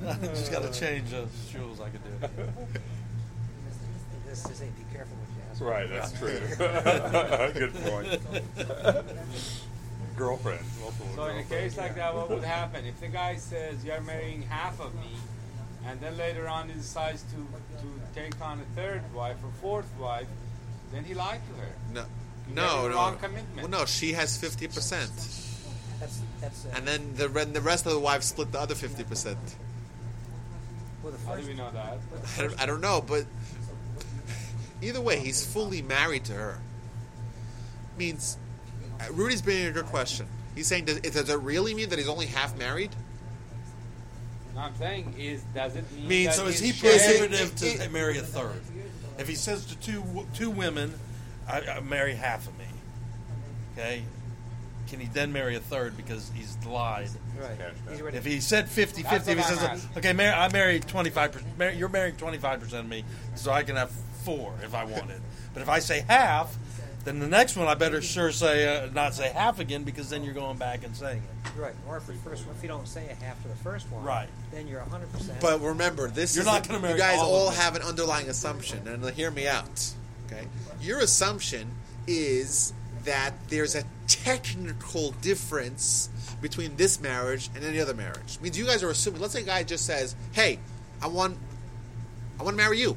[0.08, 1.82] I just got to change the shoes.
[1.82, 2.48] I could do.
[4.30, 5.62] This is a be careful what you ask.
[5.62, 6.40] Right, that's true.
[7.60, 8.22] Good point.
[10.16, 10.60] Girlfriend.
[10.82, 14.02] multiple So in a case like that, what would happen if the guy says you're
[14.02, 15.12] marrying half of me,
[15.86, 17.38] and then later on he decides to
[17.82, 20.28] to take on a third wife or fourth wife,
[20.92, 21.70] then he lied to her.
[21.94, 22.06] No,
[22.50, 22.96] You no, no.
[22.96, 23.58] wrong commitment.
[23.70, 25.12] Well, no, she has fifty percent,
[26.00, 26.66] That's that's.
[26.66, 29.38] Uh, and then the re- the rest of the wives split the other fifty percent.
[31.04, 32.00] well, the How do we know that?
[32.38, 33.26] I don't, I don't know, but
[34.82, 36.60] either way, he's fully married to her.
[37.98, 38.38] Means
[39.00, 40.28] uh, Rudy's bringing a good question.
[40.56, 42.92] He's saying, does, does it really mean that he's only half married?
[44.56, 47.66] No, I'm saying is does it mean Means- that So is he he's prohibitive to
[47.68, 48.62] it- marry a third?
[49.20, 50.94] If he says to two two women,
[51.48, 52.66] I, I marry half of me.
[53.74, 54.04] Okay,
[54.88, 57.10] can he then marry a third because he's lied?
[57.40, 57.58] right.
[57.90, 58.18] He's ready.
[58.18, 59.98] If he said 50 50, if he says, asking.
[59.98, 63.04] okay, mar- I married 25%, you're marrying 25% of me,
[63.36, 63.92] so I can have
[64.24, 65.22] four if I wanted.
[65.54, 66.56] but if I say half,
[67.08, 70.24] then the next one I better sure say, uh, not say half again because then
[70.24, 71.60] you're going back and saying it.
[71.60, 71.74] Right.
[71.88, 74.04] Or if the first one, if you don't say a half to the first one,
[74.04, 74.28] Right.
[74.52, 75.40] then you're hundred percent.
[75.40, 78.30] But remember, this You're is not gonna marry You guys all all have an underlying
[78.30, 79.90] assumption, and hear me out.
[80.28, 80.48] Okay,
[80.82, 81.72] your assumption
[82.08, 82.74] is
[83.08, 86.10] that there's a technical difference
[86.42, 88.40] between this marriage and any other marriage.
[88.42, 89.22] means you guys are assuming.
[89.22, 90.60] Let's say a guy just says, "Hey,
[91.02, 91.38] I want,
[92.40, 92.96] I want to marry you,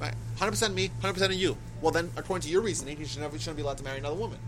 [0.00, 0.14] right?
[0.38, 3.20] Hundred percent me, hundred percent of you." Well, then, according to your reasoning, he should
[3.20, 4.38] never he shouldn't be allowed to marry another woman.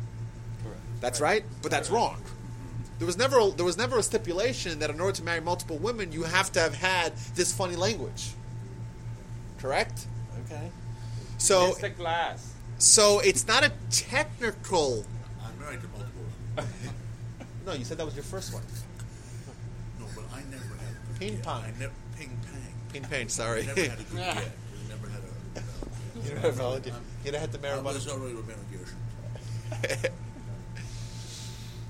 [0.65, 0.81] Correct.
[1.01, 2.23] That's right, but that's wrong.
[2.99, 5.79] There was never a, there was never a stipulation that in order to marry multiple
[5.79, 8.31] women, you have to have had this funny language.
[9.59, 10.07] Correct.
[10.47, 10.71] Okay.
[11.39, 12.50] So It's the class.
[12.81, 15.05] So it's not a technical.
[15.45, 16.23] I'm married to multiple
[16.57, 16.71] women.
[17.67, 18.63] No, you said that was your first one.
[20.01, 21.63] No, but I never had Ping pong.
[21.63, 22.63] I never ping pong.
[22.91, 23.29] Ping pong.
[23.29, 23.63] Sorry.
[23.63, 24.13] I never had a good.
[24.73, 26.27] We never had a.
[26.27, 26.93] you never had you
[27.25, 30.11] you'd have had to marry I was already romantic years.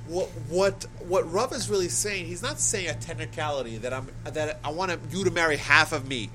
[0.08, 2.26] What what what Rav is really saying?
[2.26, 6.08] He's not saying a technicality that I'm that I want you to marry half of
[6.08, 6.30] me,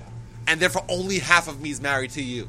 [0.46, 2.48] and therefore only half of me is married to you.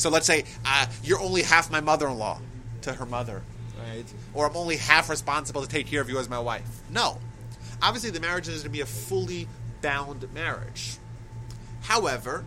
[0.00, 2.40] So let's say uh, you're only half my mother-in-law
[2.82, 3.42] to her mother,
[3.78, 4.06] right?
[4.32, 6.64] Or I'm only half responsible to take care of you as my wife.
[6.88, 7.18] No,
[7.82, 9.46] obviously the marriage is going to be a fully
[9.82, 10.96] bound marriage.
[11.82, 12.46] However,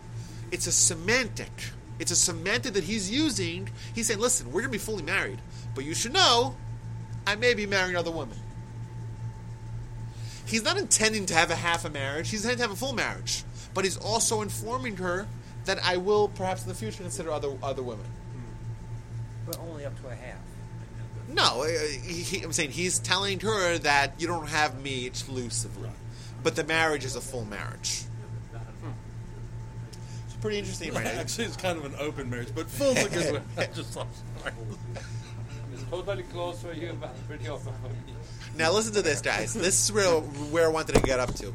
[0.50, 1.70] it's a semantic.
[2.00, 3.68] It's a semantic that he's using.
[3.94, 5.38] He's saying, "Listen, we're going to be fully married,
[5.76, 6.56] but you should know,
[7.24, 8.38] I may be marrying other women."
[10.44, 12.30] He's not intending to have a half a marriage.
[12.30, 15.28] He's intending to have a full marriage, but he's also informing her
[15.64, 18.06] that I will perhaps in the future consider other other women.
[19.46, 20.38] but only up to a half.
[21.28, 21.66] No, uh,
[22.02, 25.90] he, he- I'm saying he's telling her that you don't have me exclusively,
[26.42, 28.04] but the marriage is a full marriage.
[30.26, 31.10] It's pretty interesting right now.
[31.20, 33.42] Actually, it's kind of an open marriage, but full's a good one.
[33.56, 34.06] I just thought.
[35.72, 37.96] It's totally closed for you, but pretty open for me.
[38.56, 39.52] Now listen to this, guys.
[39.54, 41.52] This is where, where I wanted to get up to.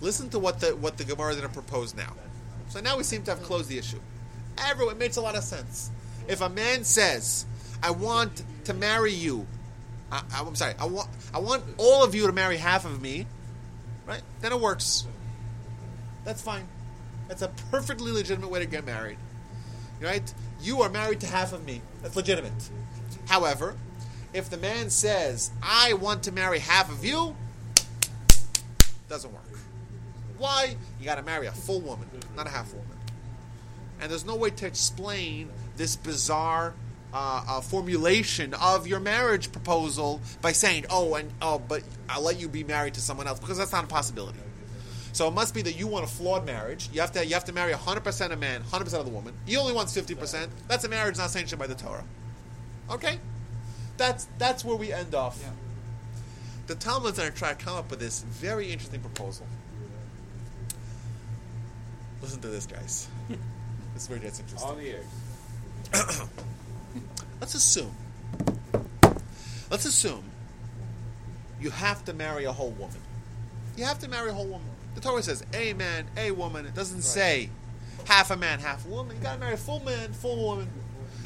[0.00, 2.12] Listen to what the what the Gemara is going to propose now.
[2.72, 4.00] So now we seem to have closed the issue.
[4.56, 5.90] Everyone, it makes a lot of sense.
[6.26, 7.44] If a man says,
[7.82, 9.46] "I want to marry you,"
[10.10, 13.26] I, I'm sorry, I want I want all of you to marry half of me,
[14.06, 14.22] right?
[14.40, 15.06] Then it works.
[16.24, 16.66] That's fine.
[17.28, 19.18] That's a perfectly legitimate way to get married,
[20.00, 20.32] right?
[20.62, 21.82] You are married to half of me.
[22.00, 22.70] That's legitimate.
[23.26, 23.76] However,
[24.32, 27.36] if the man says, I want to marry half of you,
[29.10, 29.51] doesn't work.
[30.42, 30.74] Why?
[30.98, 32.96] You got to marry a full woman, not a half woman.
[34.00, 36.74] And there's no way to explain this bizarre
[37.14, 42.40] uh, uh, formulation of your marriage proposal by saying, "Oh, and oh, but I'll let
[42.40, 44.40] you be married to someone else," because that's not a possibility.
[45.12, 46.90] So it must be that you want a flawed marriage.
[46.92, 49.34] You have to you have to marry 100% of man, 100% of the woman.
[49.46, 50.48] He only wants 50%.
[50.66, 52.04] That's a marriage not sanctioned by the Torah.
[52.90, 53.20] Okay?
[53.96, 55.40] That's that's where we end off.
[56.66, 59.46] The Talmud's going to try to come up with this very interesting proposal.
[62.22, 63.08] Listen to this, guys.
[63.94, 64.70] this is where it gets interesting.
[64.70, 65.04] All the ears.
[67.40, 67.94] Let's assume.
[69.70, 70.22] Let's assume
[71.60, 72.96] you have to marry a whole woman.
[73.76, 74.68] You have to marry a whole woman.
[74.94, 76.66] The Torah says a man, a woman.
[76.66, 77.50] It doesn't say
[78.04, 79.16] half a man, half a woman.
[79.16, 80.68] You got to marry a full man, full woman.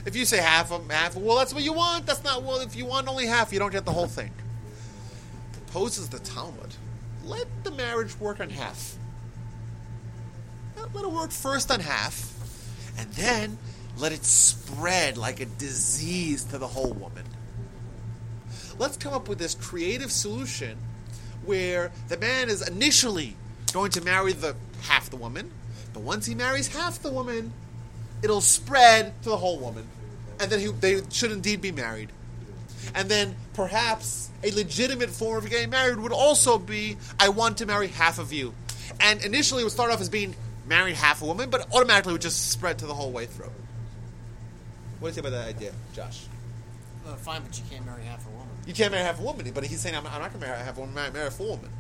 [0.05, 2.07] If you say half a half, well, that's what you want.
[2.07, 2.61] That's not well.
[2.61, 4.31] If you want only half, you don't get the whole thing.
[5.53, 6.75] Proposes the Talmud.
[7.25, 8.97] Let the marriage work on half.
[10.87, 12.33] Let let it work first on half,
[12.99, 13.59] and then
[13.99, 17.25] let it spread like a disease to the whole woman.
[18.79, 20.79] Let's come up with this creative solution
[21.45, 23.37] where the man is initially
[23.73, 25.51] going to marry the half the woman,
[25.93, 27.53] but once he marries half the woman,
[28.23, 29.87] it'll spread to the whole woman,
[30.41, 32.11] and then he, they should indeed be married.
[32.95, 37.67] And then perhaps a legitimate form of getting married would also be, I want to
[37.67, 38.55] marry half of you.
[39.01, 40.35] And initially it would start off as being
[40.67, 43.51] married half a woman, but automatically would just spread to the whole way through.
[45.01, 46.25] What do you think about that idea, Josh?
[47.07, 48.49] Uh, fine, but you can't marry half a woman.
[48.67, 50.59] You can't marry half a woman, but he's saying I'm, I'm not going to marry
[50.59, 51.71] half a woman, marry, marry a full woman.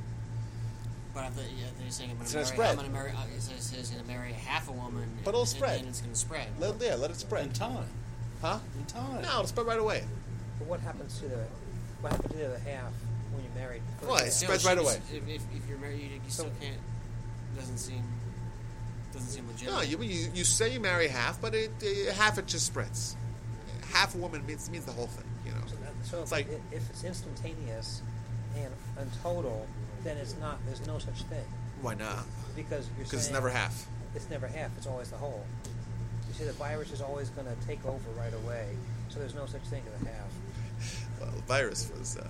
[1.15, 2.55] But I thought, yeah, they're saying I'm going It's to gonna marry.
[2.57, 2.69] spread.
[2.71, 3.11] I'm going to marry.
[3.11, 5.09] Uh, it says he's going to marry half a woman.
[5.25, 5.79] But it'll and, spread.
[5.81, 6.47] And it's going to spread.
[6.61, 7.47] Let, yeah, let it spread.
[7.47, 7.87] In time.
[8.43, 8.59] Huh?
[8.79, 9.23] In time.
[9.23, 10.05] No, it'll spread right away.
[10.59, 11.45] But what happens to the
[12.03, 12.93] what happens to the other half
[13.33, 13.81] when you're married?
[13.99, 14.27] first Well, half?
[14.27, 15.03] it's- Still, spreads she right was- away.
[15.15, 16.77] If, if, if you're married, you, you still can't.
[17.57, 18.03] Doesn't seem.
[19.13, 19.77] Doesn't seem legitimate.
[19.77, 23.17] No, you, you, you say you marry half, but it, uh, half it just spreads.
[23.93, 25.59] Half a woman means, means the whole thing, you know.
[25.67, 28.03] So, that, so It's if, like- it, if it's instantaneous
[28.57, 29.67] and, and total,
[30.05, 30.59] then it's not.
[30.67, 31.45] There's no such thing
[31.83, 32.25] Why not?
[32.55, 33.87] because you're Because it's never half.
[34.15, 34.71] It's never half.
[34.77, 35.45] It's always the whole.
[36.29, 38.69] You see, the virus is always going to take over right away.
[39.09, 41.21] So there's no such thing as a half.
[41.21, 42.29] Well, the virus was, uh,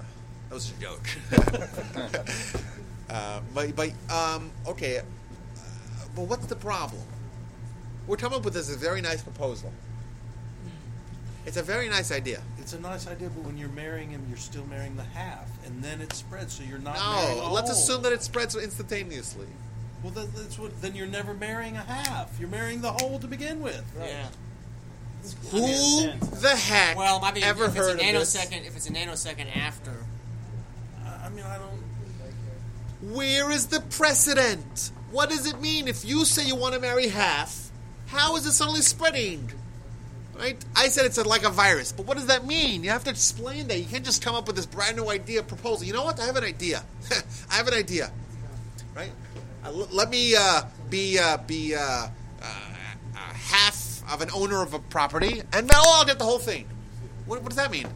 [0.49, 1.09] that was a joke.
[3.11, 5.03] uh, but, but um, okay.
[6.17, 7.03] But what's the problem?
[8.07, 9.73] We're coming up with this a very nice proposal.
[11.45, 12.43] It's a very nice idea.
[12.59, 15.83] It's a nice idea, but when you're marrying him, you're still marrying the half, and
[15.85, 16.55] then it spreads.
[16.55, 16.97] So you're not.
[16.99, 17.79] marrying No, a let's whole.
[17.79, 19.47] assume that it spreads instantaneously.
[20.03, 20.81] Well, that, that's what.
[20.83, 22.37] Then you're never marrying a half.
[22.41, 23.85] You're marrying the whole to begin with.
[24.01, 24.27] Yeah.
[25.51, 28.37] Who the heck Well, might be ever if heard it's a of this?
[28.37, 28.67] nanosecond.
[28.67, 29.93] If it's a nanosecond after,
[31.05, 33.15] I I mean, I don't.
[33.15, 34.91] Where is the precedent?
[35.17, 37.71] What does it mean if you say you want to marry half?
[38.09, 39.51] How is it suddenly spreading?
[40.39, 40.63] Right?
[40.77, 42.85] I said it's like a virus, but what does that mean?
[42.85, 43.79] You have to explain that.
[43.79, 45.87] You can't just come up with this brand new idea proposal.
[45.87, 46.21] You know what?
[46.21, 46.83] I have an idea.
[47.51, 48.13] I have an idea.
[48.95, 49.11] Right?
[49.65, 52.09] Uh, l- let me uh, be uh, be uh, uh,
[52.43, 56.69] uh, half of an owner of a property, and now I'll get the whole thing.
[57.25, 57.87] What, what does that mean?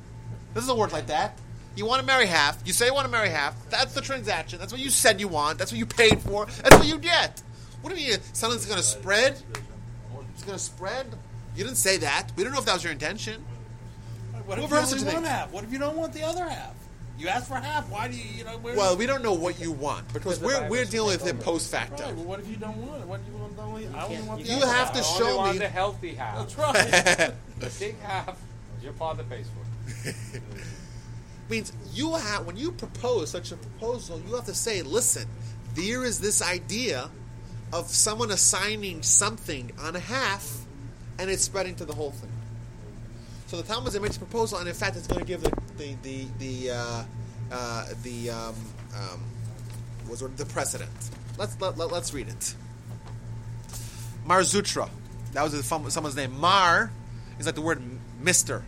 [0.55, 1.39] This doesn't work like that.
[1.77, 2.59] You want to marry half.
[2.65, 3.55] You say you want to marry half.
[3.71, 4.59] That's the transaction.
[4.59, 5.59] That's what you said you want.
[5.59, 6.47] That's what you paid for.
[6.47, 7.43] That's what you get.
[7.81, 8.19] What do you mean?
[8.33, 9.41] Something's going to spread?
[10.35, 11.07] It's going to spread?
[11.57, 12.33] You didn't say that.
[12.37, 13.45] We don't know if that was your intention.
[14.47, 15.15] What Who if you versus only today?
[15.15, 15.53] want half?
[15.53, 16.75] What if you don't want the other half?
[17.19, 17.89] You asked for half.
[17.91, 18.25] Why do you?
[18.39, 18.57] You know.
[18.59, 21.35] Where Well, we don't know what you want because Because we're, we're dealing with it
[21.35, 21.43] over.
[21.43, 21.87] post Right.
[21.89, 22.05] facto.
[22.15, 23.07] Well, what if you don't want it?
[23.09, 23.59] What do you want?
[23.59, 25.53] Only, I only can't- want you the You other have to I only show want
[25.53, 25.59] me.
[25.59, 26.39] the healthy half.
[26.39, 27.33] That's right.
[27.61, 28.39] The big half,
[28.83, 30.13] your father pays for.
[31.51, 35.27] means you have when you propose such a proposal, you have to say, "Listen,
[35.75, 37.11] there is this idea
[37.73, 40.65] of someone assigning something on a half,
[41.19, 42.31] and it's spreading to the whole thing."
[43.47, 45.97] So the Talmud makes a proposal, and in fact, it's going to give the the
[46.03, 47.05] the the uh,
[47.51, 48.55] uh, the um,
[48.95, 49.21] um,
[50.09, 50.91] was the precedent.
[51.37, 52.55] Let's let, let, let's read it.
[54.25, 54.89] Mar Zutra,
[55.33, 56.39] That was someone's name.
[56.39, 56.93] Mar
[57.39, 57.83] is like the word
[58.21, 58.63] Mister.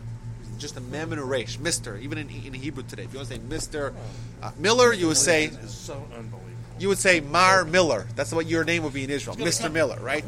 [0.62, 1.58] Just a mem and a resh.
[1.58, 1.98] Mister.
[1.98, 3.92] Even in, in Hebrew today, if you want to say Mister
[4.40, 6.40] uh, Miller, you would say so unbelievable.
[6.78, 8.06] you would say Mar Miller.
[8.14, 10.24] That's what your name would be in Israel, Mister Miller, right?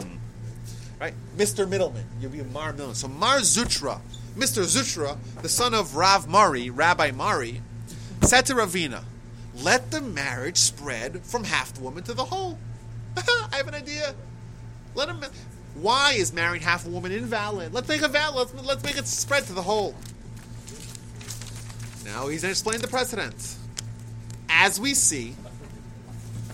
[1.01, 2.05] Right, Mister Middleman.
[2.21, 2.97] You'd be Mar Middleman.
[2.97, 4.01] So Mar Zutra,
[4.35, 7.63] Mister Zutra, the son of Rav Mari, Rabbi Mari,
[8.23, 9.05] said to Ravina,
[9.55, 12.59] "Let the marriage spread from half the woman to the whole."
[13.17, 14.17] I have an idea.
[14.97, 15.23] Let him.
[15.77, 17.73] Why is marrying half a woman invalid?
[17.73, 18.53] Let's make it valid.
[18.53, 19.95] Let's, let's make it spread to the whole.
[22.05, 23.57] Now he's going to explain the precedent.
[24.49, 25.35] As we see,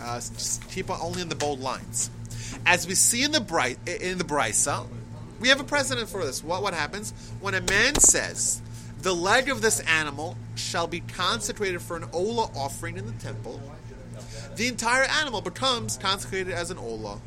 [0.00, 2.10] uh, just keep on only in the bold lines.
[2.66, 4.86] As we see in the bright in the brisa,
[5.40, 6.42] we have a precedent for this.
[6.44, 8.60] What what happens when a man says,
[9.02, 13.60] "The leg of this animal shall be consecrated for an ola offering in the temple"?
[14.56, 17.20] The entire animal becomes consecrated as an ola.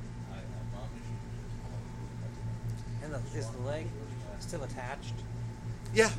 [3.04, 3.88] And the, is the leg
[4.40, 5.14] still attached?
[5.94, 6.10] Yeah.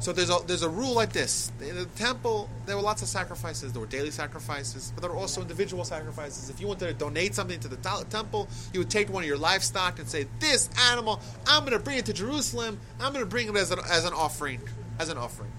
[0.00, 1.50] So there's a there's a rule like this.
[1.60, 3.72] In the temple, there were lots of sacrifices.
[3.72, 6.50] There were daily sacrifices, but there were also individual sacrifices.
[6.50, 7.76] If you wanted to donate something to the
[8.10, 11.82] temple, you would take one of your livestock and say, "This animal, I'm going to
[11.82, 12.78] bring it to Jerusalem.
[13.00, 14.60] I'm going to bring it as an, as an offering,
[14.98, 15.50] as an offering."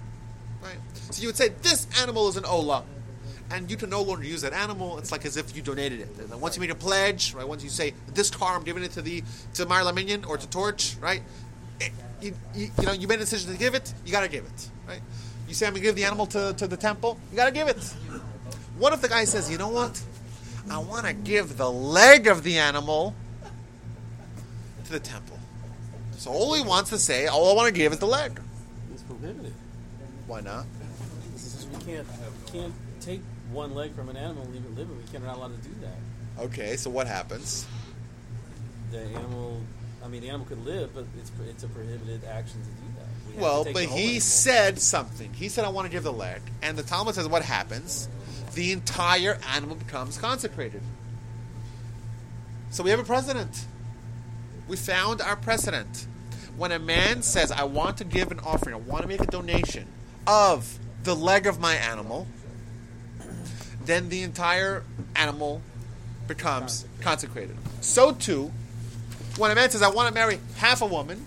[0.61, 0.77] Right.
[1.09, 2.83] So you would say, "This animal is an ola."
[3.51, 4.97] And you can no longer use that animal.
[4.97, 6.37] It's like as if you donated it.
[6.37, 7.47] Once you make a pledge, right?
[7.47, 9.23] Once you say this car, I'm giving it to the
[9.55, 11.21] to Mar Minion or to Torch, right?
[11.79, 11.91] It-
[12.23, 14.45] you, you, you know, you made a decision to give it, you got to give
[14.45, 15.01] it, right?
[15.47, 17.51] You say, I'm going to give the animal to, to the temple, you got to
[17.51, 17.83] give it.
[18.77, 20.01] What if the guy says, you know what?
[20.69, 23.13] I want to give the leg of the animal
[24.85, 25.37] to the temple.
[26.17, 28.39] So all he wants to say, all I want to give is the leg.
[28.93, 29.53] It's prohibited.
[30.27, 30.65] Why not?
[31.73, 32.07] We can't
[32.47, 34.97] can't take one leg from an animal and leave it living.
[34.97, 36.43] We can't, we're allowed to do that.
[36.45, 37.67] Okay, so what happens?
[38.91, 39.59] The animal,
[40.03, 43.35] I mean, the animal could live, but it's it's a prohibited action to do that.
[43.35, 45.33] We Well, but he said something.
[45.33, 46.41] He said, I want to give the leg.
[46.61, 48.09] And the Talmud says, what happens?
[48.53, 50.81] The entire animal becomes consecrated.
[52.69, 53.65] So we have a precedent.
[54.67, 56.07] We found our precedent.
[56.57, 59.27] When a man says, I want to give an offering, I want to make a
[59.27, 59.87] donation
[60.27, 62.27] of the leg of my animal,
[63.85, 64.83] then the entire
[65.15, 65.61] animal
[66.27, 67.57] becomes consecrated.
[67.81, 68.51] So too,
[69.37, 71.25] when a man says, I want to marry half a woman,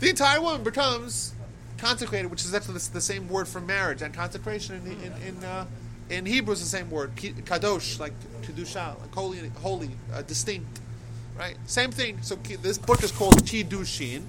[0.00, 1.34] the entire woman becomes
[1.78, 5.66] consecrated, which is actually the, same word for marriage and consecration in in in, uh,
[6.08, 10.80] in Hebrew is the same word, kadosh, like kedusha, like holy, holy, uh, distinct,
[11.38, 11.56] right?
[11.66, 12.18] Same thing.
[12.22, 14.22] So this book is called Kiddushin,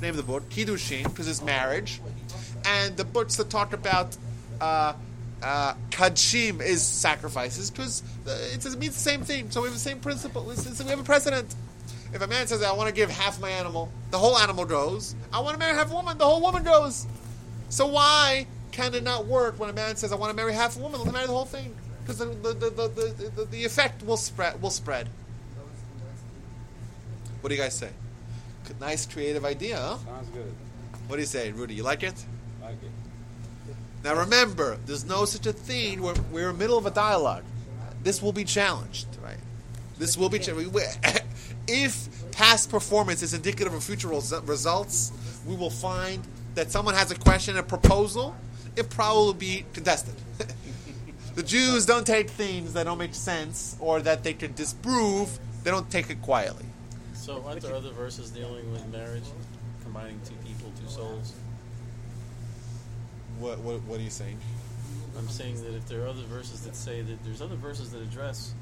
[0.00, 2.00] name of the book, Kiddushin, because it's marriage,
[2.64, 4.16] and the books that talk about.
[4.60, 4.94] Uh,
[5.42, 9.50] uh, Kodshim is sacrifices because it, it means the same thing.
[9.50, 10.44] So we have the same principle.
[10.44, 11.54] We have a precedent.
[12.16, 15.14] If a man says, I want to give half my animal, the whole animal goes.
[15.30, 17.06] I want to marry half a woman, the whole woman goes.
[17.68, 20.78] So why can it not work when a man says, I want to marry half
[20.78, 21.76] a woman, let me marry the whole thing?
[22.00, 24.62] Because the, the, the, the, the, the, the effect will spread.
[24.62, 25.10] Will spread.
[27.42, 27.90] What do you guys say?
[28.80, 29.98] Nice creative idea, huh?
[29.98, 30.54] Sounds good.
[31.08, 31.74] What do you say, Rudy?
[31.74, 32.14] You like it?
[32.62, 33.76] Like it.
[34.02, 36.00] Now remember, there's no such a thing.
[36.00, 37.44] We're, we're in the middle of a dialogue.
[38.02, 39.36] This will be challenged, right?
[39.98, 40.74] This will be challenged.
[41.68, 45.12] If past performance is indicative of future res- results,
[45.46, 46.22] we will find
[46.54, 48.34] that someone has a question, a proposal.
[48.76, 50.14] It probably will be contested.
[51.34, 55.38] the Jews don't take things that don't make sense or that they could disprove.
[55.64, 56.66] They don't take it quietly.
[57.14, 59.24] So aren't there other verses dealing with marriage,
[59.82, 61.32] combining two people, two souls?
[63.38, 64.38] What, what, what are you saying?
[65.18, 68.02] I'm saying that if there are other verses that say that there's other verses that
[68.02, 68.52] address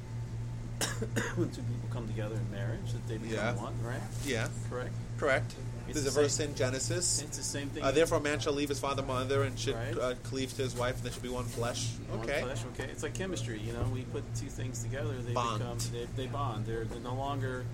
[1.37, 3.55] when two people come together in marriage that they become Yeah.
[3.63, 4.01] one, right?
[4.25, 4.93] Yeah, Correct.
[5.19, 5.55] correct.
[5.87, 7.21] It's There's a verse in Genesis.
[7.23, 7.83] It's the same thing.
[7.83, 9.97] Uh, therefore, a man shall leave his father and mother and should Right.
[9.99, 11.91] uh, cleave to his wife, and they should be one flesh.
[12.09, 12.41] One Okay.
[12.43, 12.91] flesh, okay.
[12.91, 13.83] It's like chemistry, you know.
[13.93, 15.59] We put two things together, they Bond.
[15.59, 16.65] become they, they bond.
[16.65, 17.65] They're, they're no longer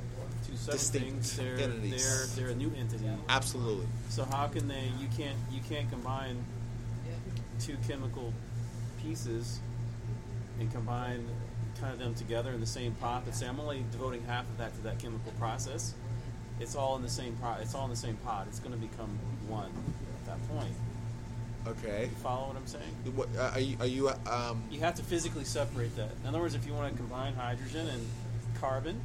[0.47, 1.37] two separate things.
[1.37, 2.05] They're entities.
[2.35, 3.05] they're they're a new entity.
[3.29, 3.87] Absolutely.
[4.09, 4.91] So how can they?
[4.99, 6.37] You can't you can't combine
[7.61, 8.33] two chemical
[9.03, 9.61] pieces
[10.59, 11.27] and combine
[11.81, 13.23] kind of them together in the same pot.
[13.25, 15.95] And say I'm only devoting half of that to that chemical process.
[16.61, 17.61] It's all in the same pot.
[17.63, 18.47] It's all in the same pot.
[18.49, 19.19] It's going to become
[19.49, 19.73] one
[20.21, 20.75] at that point.
[21.67, 22.05] Okay.
[22.05, 23.15] You follow what I'm saying?
[23.15, 23.77] What, uh, are you?
[23.81, 24.09] Are you?
[24.31, 26.11] Um, You have to physically separate that.
[26.23, 28.07] In other words, if you want to combine hydrogen and
[28.61, 29.01] carbon,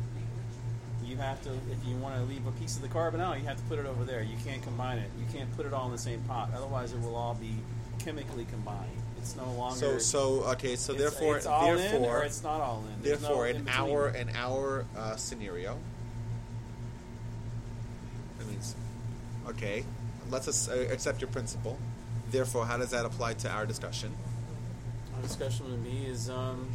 [1.06, 1.52] you have to.
[1.72, 3.80] If you want to leave a piece of the carbon out, you have to put
[3.80, 4.22] it over there.
[4.24, 5.10] You can't combine it.
[5.20, 6.50] You can't put it all in the same pot.
[6.56, 7.56] Otherwise, it will all be
[8.00, 8.90] chemically combined.
[9.18, 9.76] It's no longer.
[9.76, 10.76] so so okay.
[10.76, 13.02] So it's- therefore it's all in therefore or it's not all in.
[13.02, 13.96] There's therefore no in in-between.
[13.96, 15.78] our in our uh, scenario,
[18.38, 18.76] That means,
[19.50, 19.84] okay,
[20.30, 21.78] let's us- uh, accept your principle.
[22.30, 24.14] Therefore, how does that apply to our discussion?
[25.16, 26.68] Our discussion with me is um,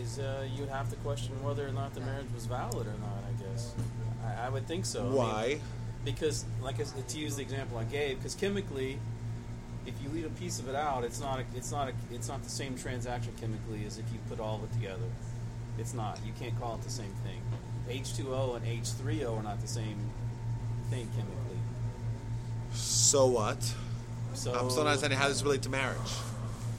[0.00, 3.22] is uh, you'd have to question whether or not the marriage was valid or not.
[4.24, 5.00] I I, I would think so.
[5.00, 5.60] I mean, Why?
[6.04, 8.98] because, like I to use the example I gave, because chemically,
[9.86, 12.28] if you leave a piece of it out, it's not a, it's not a, it's
[12.28, 15.08] not the same transaction chemically as if you put all of it together.
[15.78, 16.18] It's not.
[16.24, 17.40] You can't call it the same thing.
[17.88, 19.98] H2O and H3O are not the same
[20.90, 21.58] thing chemically.
[22.72, 23.62] So what?
[24.34, 25.98] So I'm still not understanding how this relates to marriage.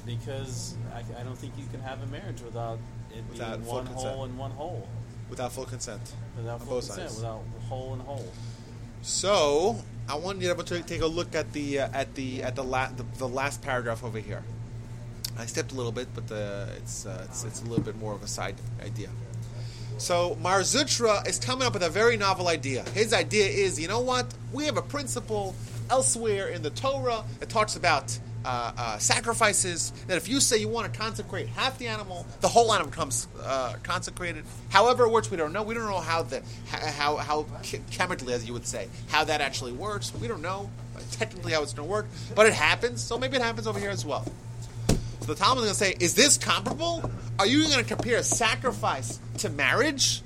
[0.05, 2.79] because I, I don't think you can have a marriage without
[3.15, 4.07] it Without being one consent.
[4.15, 4.87] whole and one whole.
[5.33, 6.13] Without full consent.
[6.37, 7.15] Without full both consent, sides.
[7.15, 8.31] without whole and whole.
[9.01, 9.77] So
[10.07, 12.91] I want you to take a look at the uh, at the at the, la-
[12.95, 14.43] the the last paragraph over here.
[15.35, 18.13] I stepped a little bit, but uh, it's, uh, it's it's a little bit more
[18.13, 18.53] of a side
[18.85, 19.09] idea.
[19.97, 22.83] So Mar Zutra is coming up with a very novel idea.
[22.93, 24.31] His idea is, you know what?
[24.51, 25.55] We have a principle
[25.89, 29.91] elsewhere in the Torah that talks about uh, uh, sacrifices.
[30.07, 33.27] That if you say you want to consecrate half the animal, the whole animal becomes
[33.41, 34.45] uh, consecrated.
[34.69, 35.63] However it works, we don't know.
[35.63, 37.45] We don't know how the how how
[37.91, 40.13] chemically, as you would say, how that actually works.
[40.19, 40.69] We don't know
[41.11, 43.01] technically how it's going to work, but it happens.
[43.01, 44.25] So maybe it happens over here as well.
[45.21, 47.09] So the Talmud is going to say, is this comparable?
[47.39, 50.21] Are you going to compare a sacrifice to marriage?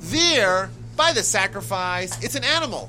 [0.00, 2.88] There, by the sacrifice, it's an animal.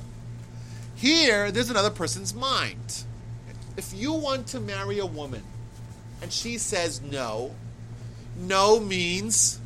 [0.96, 3.04] Here, there's another person's mind.
[3.78, 5.44] If you want to marry a woman
[6.22, 7.52] and she says no,
[8.38, 9.60] no means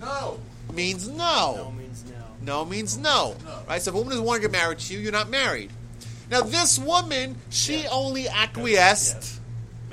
[0.00, 0.38] No.
[0.72, 1.14] means No
[1.56, 1.70] no.
[1.72, 2.16] means no.
[2.42, 3.34] No means no.
[3.68, 3.80] Right?
[3.80, 5.70] So if a woman doesn't want to get married to you, you're not married.
[6.30, 9.40] Now this woman, she only acquiesced.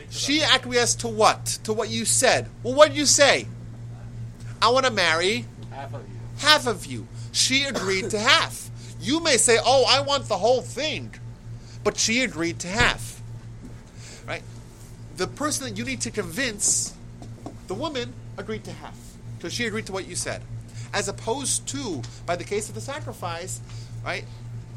[0.10, 1.46] She acquiesced to what?
[1.64, 2.48] To what you said.
[2.64, 3.48] Well, what did you say?
[4.62, 6.20] I want to marry Half of you.
[6.38, 7.08] half of you.
[7.32, 8.70] She agreed to half.
[9.02, 11.16] You may say, "Oh, I want the whole thing,"
[11.84, 13.13] but she agreed to half.
[15.18, 16.94] The person that you need to convince,
[17.68, 18.98] the woman, agreed to half.
[19.42, 20.42] So she agreed to what you said.
[20.94, 23.60] As opposed to, by the case of the sacrifice,
[24.04, 24.26] right?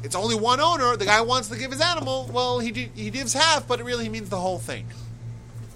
[0.03, 0.95] It's only one owner.
[0.95, 2.29] The guy wants to give his animal.
[2.31, 4.87] Well, he he gives half, but it really means the whole thing.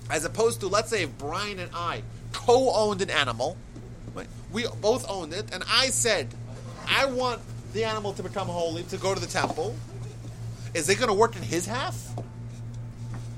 [0.10, 2.04] As opposed to, let's say, if Brian and I
[2.34, 3.58] co-owned an animal,
[4.14, 4.28] right?
[4.52, 6.28] we both owned it, and I said,
[6.88, 7.42] I want
[7.74, 9.76] the animal to become holy, to go to the temple.
[10.74, 11.98] Is it going to work in his half?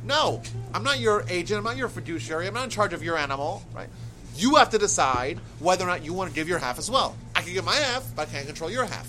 [0.06, 0.42] No,
[0.74, 1.58] I'm not your agent.
[1.58, 2.48] I'm not your fiduciary.
[2.48, 3.88] I'm not in charge of your animal, right?
[4.36, 7.16] You have to decide whether or not you want to give your half as well.
[7.36, 9.08] I can give my half, but I can't control your half.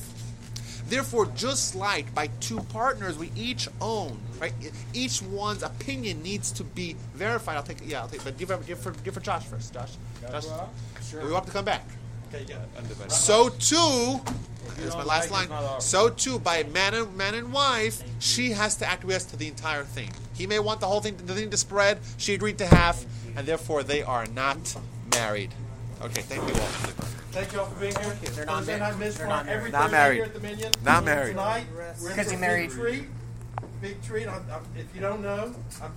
[0.88, 4.52] Therefore, just like by two partners, we each own, right?
[4.92, 7.56] Each one's opinion needs to be verified.
[7.56, 9.92] I'll take, yeah, I'll take, but give, give for, give for Josh first, Josh.
[10.30, 10.44] Josh,
[11.10, 11.24] Sure.
[11.24, 11.86] we want to come back.
[12.34, 13.08] Okay, yeah.
[13.08, 14.20] So too,
[14.78, 15.42] here's my last line.
[15.42, 15.84] it, it's not ours.
[15.84, 19.84] So too, by man and man and wife, she has to acquiesce to the entire
[19.84, 20.10] thing.
[20.34, 21.98] He may want the whole thing, the thing to spread.
[22.16, 23.04] She agreed to half,
[23.36, 24.76] and therefore they are not
[25.12, 25.50] married.
[26.02, 26.68] Okay, thank you all.
[27.30, 28.16] Thank you all for being here.
[28.32, 28.90] They're not Thursday married.
[28.92, 29.58] night Miss They're Farm not married.
[29.58, 30.14] every Not married.
[30.16, 30.72] here at the Minion.
[30.84, 31.30] Not married.
[31.30, 33.04] Tonight, we're in Because he married- Big treat.
[33.80, 34.28] Big treat.
[34.28, 35.92] I'm, I'm, if you don't know, I'm,